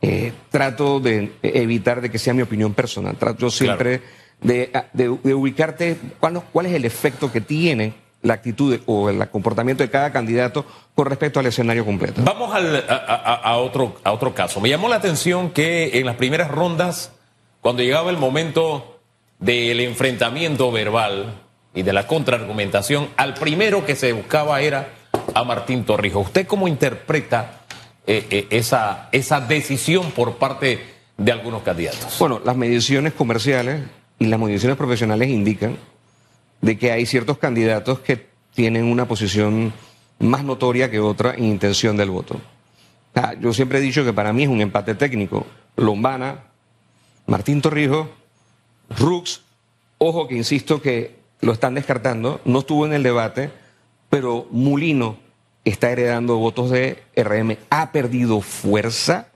Eh, 0.02 0.32
trato 0.52 1.00
de 1.00 1.32
evitar 1.42 2.02
de 2.02 2.12
que 2.12 2.20
sea 2.20 2.34
mi 2.34 2.44
opinión 2.44 2.76
personal. 2.76 3.18
Trato 3.18 3.50
siempre 3.50 4.02
de, 4.42 4.72
de- 4.94 5.18
de 5.24 5.34
ubicarte 5.34 5.98
cuál, 6.20 6.42
cuál 6.52 6.66
es 6.68 6.74
el 6.74 6.86
efecto 6.86 7.32
que 7.32 7.42
tiene 7.42 7.94
la 8.22 8.34
actitud 8.36 8.74
de- 8.74 8.82
o 8.86 9.10
el 9.10 9.28
comportamiento 9.30 9.84
de 9.84 9.90
cada 9.90 10.12
candidato 10.12 10.66
con 10.96 11.06
respecto 11.08 11.40
al 11.40 11.46
escenario 11.46 11.86
completo. 11.86 12.22
Vamos 12.24 12.54
al- 12.54 12.84
a, 12.90 12.96
a- 12.96 13.36
a 13.36 13.58
otro, 13.58 13.96
a 14.04 14.12
otro 14.12 14.34
caso. 14.34 14.60
Me 14.60 14.70
llamó 14.70 14.90
la 14.90 14.96
atención 14.98 15.52
que 15.52 16.00
en 16.00 16.06
las 16.06 16.16
primeras 16.16 16.50
rondas, 16.52 17.12
cuando 17.62 17.84
llegaba 17.84 18.10
el 18.10 18.18
momento 18.18 19.00
del 19.40 19.80
enfrentamiento 19.82 20.72
verbal 20.72 21.34
y 21.74 21.84
de 21.84 21.94
la 21.94 22.08
contraargumentación, 22.08 23.10
al 23.18 23.36
primero 23.36 23.86
que 23.86 23.96
se 23.96 24.14
buscaba 24.14 24.62
era 24.62 24.90
a 25.34 25.44
Martín 25.44 25.84
Torrijos. 25.86 26.26
¿Usted 26.28 26.48
cómo 26.48 26.68
interpreta 26.68 27.62
eh, 28.08 28.26
eh, 28.32 28.48
esa, 28.50 29.10
esa 29.12 29.42
decisión 29.42 30.12
por 30.12 30.38
parte 30.38 30.80
de 31.18 31.32
algunos 31.32 31.62
candidatos? 31.62 32.16
Bueno, 32.18 32.42
las 32.44 32.56
mediciones 32.56 33.14
comerciales 33.14 33.82
y 34.20 34.26
las 34.26 34.40
mediciones 34.40 34.78
profesionales 34.78 35.30
indican 35.30 35.78
de 36.62 36.78
que 36.78 36.92
hay 36.92 37.06
ciertos 37.06 37.38
candidatos 37.38 38.00
que 38.00 38.28
tienen 38.54 38.86
una 38.86 39.08
posición 39.08 39.74
más 40.20 40.44
notoria 40.44 40.90
que 40.90 41.00
otra 41.00 41.36
en 41.36 41.46
intención 41.46 41.98
del 41.98 42.10
voto. 42.10 42.42
Yo 43.40 43.54
siempre 43.54 43.80
he 43.80 43.82
dicho 43.82 44.04
que 44.04 44.14
para 44.14 44.34
mí 44.34 44.44
es 44.44 44.50
un 44.50 44.62
empate 44.62 44.96
técnico. 44.96 45.46
Lombana, 45.76 46.44
Martín 47.26 47.62
Torrijos, 47.62 48.08
Rux, 48.90 49.42
ojo 49.98 50.28
que 50.28 50.36
insisto 50.36 50.82
que 50.82 51.16
lo 51.42 51.52
están 51.52 51.76
descartando, 51.76 52.42
no 52.46 52.60
estuvo 52.60 52.86
en 52.86 52.94
el 52.94 53.04
debate, 53.04 53.52
pero 54.10 54.48
Mulino 54.52 55.18
está 55.66 55.92
heredando 55.92 56.38
votos 56.38 56.70
de 56.70 57.04
RM, 57.16 57.58
ha 57.70 57.92
perdido 57.92 58.42
fuerza, 58.42 59.28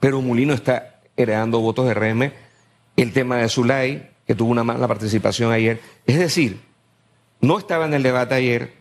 pero 0.00 0.20
Mulino 0.20 0.52
está 0.52 1.00
heredando 1.16 1.60
votos 1.60 1.86
de 1.86 1.94
RM. 1.94 2.32
El 2.98 3.12
tema 3.12 3.36
de 3.36 3.48
Zulay, 3.48 4.10
que 4.26 4.34
tuvo 4.34 4.50
una 4.50 4.64
mala 4.64 4.88
participación 4.88 5.52
ayer. 5.52 5.80
Es 6.04 6.18
decir, 6.18 6.60
no 7.40 7.58
estaba 7.58 7.86
en 7.86 7.94
el 7.94 8.02
debate 8.02 8.34
ayer, 8.34 8.72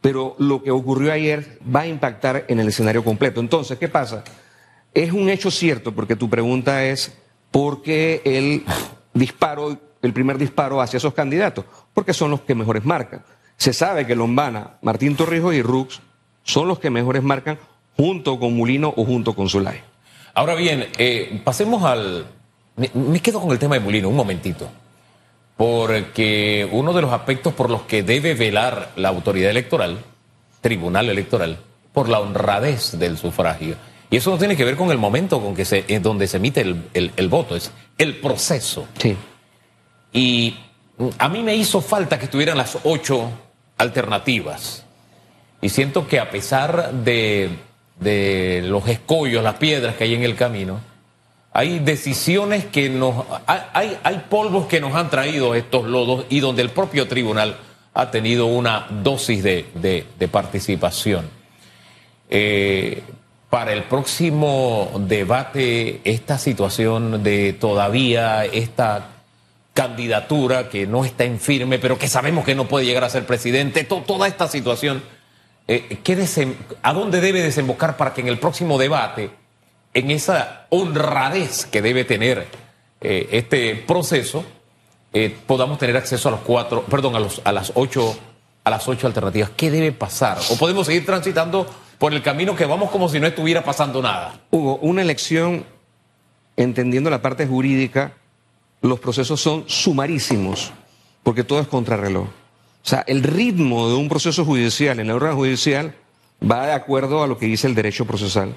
pero 0.00 0.34
lo 0.38 0.62
que 0.62 0.72
ocurrió 0.72 1.12
ayer 1.12 1.58
va 1.64 1.82
a 1.82 1.86
impactar 1.86 2.44
en 2.48 2.58
el 2.58 2.68
escenario 2.68 3.04
completo. 3.04 3.40
Entonces, 3.40 3.78
¿qué 3.78 3.88
pasa? 3.88 4.24
Es 4.92 5.12
un 5.12 5.30
hecho 5.30 5.50
cierto, 5.50 5.92
porque 5.92 6.16
tu 6.16 6.28
pregunta 6.28 6.84
es 6.84 7.16
¿por 7.52 7.82
qué 7.82 8.20
el 8.24 8.64
disparo, 9.14 9.78
el 10.02 10.12
primer 10.12 10.38
disparo 10.38 10.80
hacia 10.80 10.96
esos 10.96 11.14
candidatos? 11.14 11.64
Porque 11.94 12.12
son 12.12 12.32
los 12.32 12.40
que 12.40 12.56
mejores 12.56 12.84
marcan. 12.84 13.22
Se 13.56 13.72
sabe 13.72 14.06
que 14.06 14.16
Lombana, 14.16 14.78
Martín 14.82 15.14
Torrijos 15.14 15.54
y 15.54 15.62
Rux 15.62 16.00
son 16.42 16.66
los 16.66 16.80
que 16.80 16.90
mejores 16.90 17.22
marcan 17.22 17.58
junto 17.96 18.40
con 18.40 18.54
Mulino 18.54 18.92
o 18.96 19.04
junto 19.04 19.34
con 19.34 19.48
Zulay. 19.48 19.80
Ahora 20.34 20.56
bien, 20.56 20.88
eh, 20.98 21.40
pasemos 21.44 21.84
al... 21.84 22.26
Me, 22.76 22.90
me 22.94 23.20
quedo 23.20 23.40
con 23.40 23.50
el 23.52 23.58
tema 23.58 23.74
de 23.74 23.80
Molino 23.80 24.08
un 24.08 24.16
momentito, 24.16 24.68
porque 25.56 26.68
uno 26.72 26.92
de 26.92 27.02
los 27.02 27.12
aspectos 27.12 27.52
por 27.54 27.70
los 27.70 27.82
que 27.82 28.02
debe 28.02 28.34
velar 28.34 28.92
la 28.96 29.08
autoridad 29.10 29.50
electoral, 29.50 29.98
tribunal 30.60 31.08
electoral, 31.10 31.58
por 31.92 32.08
la 32.08 32.20
honradez 32.20 32.98
del 32.98 33.18
sufragio. 33.18 33.76
Y 34.10 34.16
eso 34.16 34.30
no 34.30 34.38
tiene 34.38 34.56
que 34.56 34.64
ver 34.64 34.76
con 34.76 34.90
el 34.90 34.98
momento 34.98 35.40
con 35.40 35.54
que 35.54 35.64
se, 35.64 35.84
en 35.88 36.02
donde 36.02 36.26
se 36.26 36.36
emite 36.38 36.60
el, 36.62 36.82
el- 36.94 37.12
el 37.16 37.28
voto, 37.28 37.56
es 37.56 37.70
el 37.98 38.16
proceso. 38.16 38.86
Sí. 38.98 39.16
Y 40.12 40.56
a 41.18 41.28
mí 41.28 41.42
me 41.42 41.54
hizo 41.56 41.80
falta 41.80 42.18
que 42.18 42.26
estuvieran 42.26 42.58
las 42.58 42.78
ocho 42.84 43.30
alternativas. 43.78 44.84
Y 45.60 45.68
siento 45.68 46.06
que 46.08 46.18
a 46.20 46.30
pesar 46.30 46.92
de, 46.92 47.50
de 48.00 48.62
los 48.64 48.86
escollos, 48.88 49.42
las 49.44 49.54
piedras 49.54 49.94
que 49.96 50.04
hay 50.04 50.14
en 50.14 50.22
el 50.24 50.34
camino, 50.34 50.80
hay 51.52 51.78
decisiones 51.80 52.64
que 52.66 52.88
nos. 52.88 53.24
Hay, 53.46 53.98
hay, 54.02 54.24
polvos 54.30 54.66
que 54.66 54.80
nos 54.80 54.94
han 54.94 55.10
traído 55.10 55.54
estos 55.54 55.84
lodos 55.86 56.24
y 56.30 56.40
donde 56.40 56.62
el 56.62 56.70
propio 56.70 57.06
tribunal 57.08 57.56
ha 57.94 58.10
tenido 58.10 58.46
una 58.46 58.86
dosis 59.02 59.42
de, 59.42 59.66
de- 59.74 60.28
participación. 60.28 61.28
Eh, 62.30 63.02
para 63.50 63.74
el 63.74 63.82
próximo 63.82 64.90
debate, 65.06 66.00
esta 66.04 66.38
situación 66.38 67.22
de 67.22 67.52
todavía 67.52 68.46
esta 68.46 69.08
candidatura 69.74 70.70
que 70.70 70.86
no 70.86 71.04
está 71.04 71.24
en 71.24 71.38
firme, 71.38 71.78
pero 71.78 71.98
que 71.98 72.08
sabemos 72.08 72.44
que 72.46 72.54
no 72.54 72.66
puede 72.66 72.86
llegar 72.86 73.04
a 73.04 73.10
ser 73.10 73.26
presidente, 73.26 73.84
to- 73.84 74.04
toda 74.06 74.26
esta 74.26 74.48
situación, 74.48 75.02
eh, 75.68 75.98
¿qué 76.02 76.16
desem- 76.16 76.54
¿a 76.82 76.94
dónde 76.94 77.20
debe 77.20 77.42
desembocar 77.42 77.98
para 77.98 78.14
que 78.14 78.22
en 78.22 78.28
el 78.28 78.38
próximo 78.38 78.78
debate, 78.78 79.30
en 79.94 80.10
esa 80.10 80.66
honradez 80.70 81.66
que 81.66 81.82
debe 81.82 82.04
tener 82.04 82.46
eh, 83.00 83.28
este 83.32 83.74
proceso, 83.74 84.44
eh, 85.12 85.36
podamos 85.46 85.78
tener 85.78 85.96
acceso 85.96 86.28
a 86.28 86.32
los 86.32 86.40
cuatro, 86.40 86.84
perdón, 86.84 87.14
a, 87.16 87.52
las 87.52 87.72
ocho, 87.74 88.16
a 88.64 88.70
las 88.70 88.88
ocho 88.88 89.06
alternativas? 89.06 89.50
¿Qué 89.56 89.70
debe 89.70 89.92
pasar? 89.92 90.38
¿O 90.50 90.56
podemos 90.56 90.86
seguir 90.86 91.04
transitando 91.04 91.66
por 91.98 92.14
el 92.14 92.22
camino 92.22 92.56
que 92.56 92.64
vamos 92.64 92.90
como 92.90 93.08
si 93.08 93.20
no 93.20 93.26
estuviera 93.26 93.62
pasando 93.62 94.00
nada? 94.00 94.40
Hugo, 94.50 94.76
una 94.76 95.02
elección, 95.02 95.66
entendiendo 96.56 97.10
la 97.10 97.20
parte 97.20 97.46
jurídica, 97.46 98.14
los 98.80 98.98
procesos 98.98 99.40
son 99.40 99.64
sumarísimos, 99.66 100.72
porque 101.22 101.44
todo 101.44 101.60
es 101.60 101.68
contrarreloj. 101.68 102.26
O 102.26 102.88
sea, 102.88 103.04
el 103.06 103.22
ritmo 103.22 103.88
de 103.88 103.94
un 103.94 104.08
proceso 104.08 104.44
judicial 104.44 104.98
en 104.98 105.06
el 105.06 105.12
órgano 105.16 105.36
judicial 105.36 105.94
va 106.42 106.66
de 106.66 106.72
acuerdo 106.72 107.22
a 107.22 107.28
lo 107.28 107.38
que 107.38 107.46
dice 107.46 107.68
el 107.68 107.76
derecho 107.76 108.06
procesal, 108.06 108.56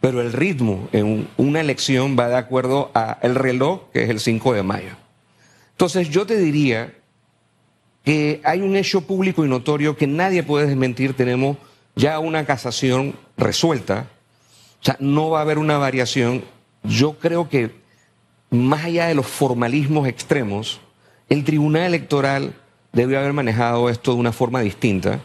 pero 0.00 0.20
el 0.20 0.32
ritmo 0.32 0.88
en 0.92 1.06
un- 1.06 1.28
una 1.36 1.60
elección 1.60 2.16
va 2.18 2.28
de 2.28 2.36
acuerdo 2.36 2.90
al 2.94 3.34
reloj, 3.34 3.90
que 3.92 4.04
es 4.04 4.10
el 4.10 4.20
5 4.20 4.52
de 4.54 4.62
mayo. 4.62 4.90
Entonces, 5.72 6.08
yo 6.10 6.26
te 6.26 6.36
diría 6.38 6.94
que 8.04 8.40
hay 8.44 8.60
un 8.62 8.76
hecho 8.76 9.02
público 9.02 9.44
y 9.44 9.48
notorio 9.48 9.96
que 9.96 10.06
nadie 10.06 10.42
puede 10.42 10.66
desmentir. 10.66 11.14
Tenemos 11.14 11.56
ya 11.94 12.18
una 12.20 12.44
casación 12.46 13.14
resuelta. 13.36 14.06
O 14.80 14.84
sea, 14.84 14.96
no 15.00 15.30
va 15.30 15.40
a 15.40 15.42
haber 15.42 15.58
una 15.58 15.78
variación. 15.78 16.44
Yo 16.84 17.18
creo 17.18 17.48
que 17.48 17.70
más 18.50 18.84
allá 18.84 19.06
de 19.06 19.14
los 19.14 19.26
formalismos 19.26 20.08
extremos, 20.08 20.80
el 21.28 21.44
Tribunal 21.44 21.82
Electoral 21.82 22.54
debe 22.92 23.16
haber 23.18 23.32
manejado 23.32 23.90
esto 23.90 24.14
de 24.14 24.20
una 24.20 24.32
forma 24.32 24.60
distinta. 24.60 25.20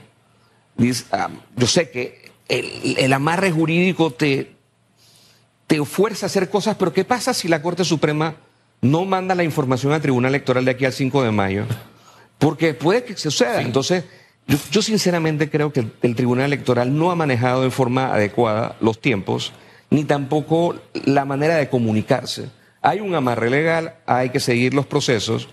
ah, 1.12 1.30
yo 1.56 1.68
sé 1.68 1.90
que 1.92 2.32
el 2.50 3.14
amarre 3.14 3.52
jurídico 3.52 4.12
te, 4.12 4.56
te 5.74 5.84
fuerza 5.86 6.28
a 6.28 6.28
hacer 6.28 6.52
cosas, 6.52 6.76
pero 6.78 6.94
¿qué 6.94 7.04
pasa 7.04 7.34
si 7.34 7.48
la 7.48 7.64
Corte 7.64 7.84
Suprema 7.84 8.36
no 8.82 9.06
manda 9.06 9.34
la 9.34 9.44
información 9.44 9.92
al 9.92 10.04
Tribunal 10.04 10.30
Electoral 10.30 10.66
de 10.66 10.70
aquí 10.70 10.86
al 10.86 10.94
5 10.94 11.24
de 11.24 11.32
mayo? 11.32 11.66
Porque 12.38 12.76
puede 12.76 13.04
que 13.04 13.18
suceda. 13.18 13.60
Entonces, 13.60 14.04
yo, 14.46 14.60
yo 14.70 14.84
sinceramente 14.84 15.50
creo 15.50 15.74
que 15.74 15.80
el, 15.80 15.92
el 16.04 16.16
Tribunal 16.16 16.46
Electoral 16.46 16.96
no 16.96 17.10
ha 17.10 17.16
manejado 17.16 17.64
de 17.64 17.72
forma 17.72 18.14
adecuada 18.14 18.76
los 18.82 19.02
tiempos, 19.02 19.52
ni 19.90 20.04
tampoco 20.04 20.76
la 21.06 21.26
manera 21.26 21.56
de 21.56 21.70
comunicarse. 21.70 22.52
Hay 22.84 23.00
un 23.00 23.16
amarre 23.16 23.50
legal, 23.50 23.96
hay 24.06 24.30
que 24.30 24.40
seguir 24.40 24.76
los 24.76 24.86
procesos, 24.86 25.50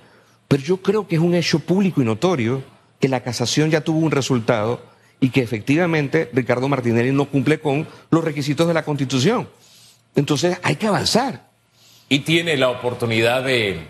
pero 0.48 0.62
yo 0.62 0.82
creo 0.82 1.08
que 1.08 1.14
es 1.14 1.22
un 1.22 1.34
hecho 1.34 1.60
público 1.60 2.02
y 2.02 2.04
notorio 2.04 2.62
que 3.00 3.08
la 3.08 3.22
casación 3.22 3.70
ya 3.70 3.80
tuvo 3.80 4.00
un 4.00 4.10
resultado 4.10 4.82
y 5.18 5.30
que 5.30 5.40
efectivamente 5.40 6.28
Ricardo 6.34 6.68
Martinelli 6.68 7.10
no 7.10 7.24
cumple 7.24 7.58
con 7.58 7.88
los 8.10 8.22
requisitos 8.22 8.68
de 8.68 8.74
la 8.74 8.84
Constitución. 8.84 9.48
Entonces 10.14 10.58
hay 10.62 10.76
que 10.76 10.86
avanzar. 10.86 11.48
Y 12.08 12.20
tiene 12.20 12.56
la 12.56 12.68
oportunidad 12.70 13.44
de, 13.44 13.86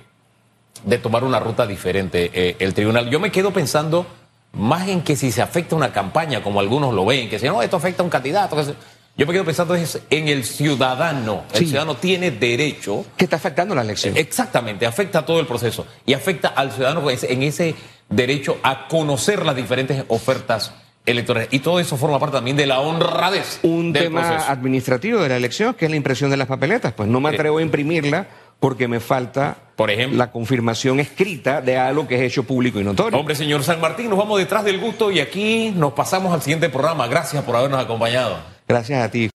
de 0.85 0.99
tomar 0.99 1.25
una 1.25 1.41
ruta 1.41 1.67
diferente 1.67 2.31
eh, 2.35 2.57
el 2.59 2.75
tribunal. 2.75 3.09
Yo 3.09 3.19
me 3.21 3.31
quedo 3.33 3.51
pensando 3.53 4.07
más 4.53 4.89
en 4.89 5.03
que 5.03 5.17
si 5.17 5.33
se 5.33 5.41
afecta 5.43 5.77
una 5.77 5.93
campaña, 5.93 6.43
como 6.43 6.61
algunos 6.61 6.93
lo 6.93 7.05
ven, 7.07 7.29
que 7.31 7.39
si 7.39 7.47
no, 7.47 7.63
esto 7.63 7.77
afecta 7.77 8.03
a 8.03 8.05
un 8.05 8.11
candidato. 8.11 8.57
que 8.57 8.75
Yo 9.17 9.27
me 9.27 9.33
quedo 9.33 9.45
pensando 9.45 9.75
es 9.75 10.01
en 10.11 10.29
el 10.29 10.45
ciudadano. 10.45 11.45
El 11.53 11.59
Sí. 11.61 11.67
ciudadano 11.67 11.97
tiene 11.97 12.31
derecho 12.31 13.05
¿Qué 13.17 13.25
está 13.25 13.37
afectando 13.37 13.75
la 13.75 13.83
elección? 13.83 14.17
Exactamente, 14.17 14.87
afecta 14.87 15.21
a 15.21 15.25
todo 15.27 15.41
el 15.41 15.47
proceso 15.47 15.87
y 16.05 16.13
afecta 16.15 16.49
al 16.49 16.73
ciudadano 16.73 17.01
pues, 17.01 17.23
en 17.25 17.43
ese 17.43 17.75
derecho 18.09 18.59
a 18.63 18.89
conocer 18.89 19.47
las 19.47 19.55
diferentes 19.57 20.05
ofertas 20.09 20.73
electorales. 21.07 21.49
Y 21.53 21.61
todo 21.61 21.81
eso 21.81 21.97
forma 21.97 22.19
parte 22.19 22.37
también 22.37 22.57
de 22.57 22.67
la 22.67 22.81
honradez 22.81 23.59
un 23.63 23.93
del 23.93 24.05
tema 24.05 24.27
proceso. 24.29 24.51
administrativo 24.51 25.21
de 25.21 25.29
la 25.29 25.37
elección, 25.37 25.75
que 25.75 25.87
es 25.87 25.91
la 25.91 25.97
impresión 25.97 26.31
de 26.31 26.37
las 26.37 26.47
papeletas. 26.47 26.93
Pues 26.93 27.09
no 27.09 27.21
me 27.21 27.31
atrevo 27.31 27.59
a 27.59 27.63
imprimirla 27.63 28.27
porque 28.61 28.87
me 28.89 29.01
falta, 29.01 29.57
Por 29.77 29.91
ejemplo. 29.91 30.19
la 30.19 30.31
confirmación 30.31 31.01
escrita 31.01 31.63
de 31.63 31.79
algo 31.79 32.07
que 32.07 32.17
es 32.17 32.21
hecho 32.23 32.43
público 32.45 32.79
y 32.79 32.85
notorio. 32.85 33.19
Hombre, 33.19 33.35
señor 33.35 33.63
San 33.65 33.81
Martín, 33.81 34.11
nos 34.11 34.19
vamos 34.19 34.39
detrás 34.39 34.65
del 34.65 34.79
gusto 34.79 35.11
y 35.11 35.19
aquí 35.21 35.73
nos 35.75 35.95
pasamos 35.95 36.33
al 36.35 36.43
siguiente 36.43 36.69
programa. 36.69 37.07
Gracias 37.07 37.43
por 37.43 37.57
habernos 37.57 37.83
acompañado. 37.83 38.37
Gracias 38.69 39.03
a 39.03 39.11
ti. 39.11 39.29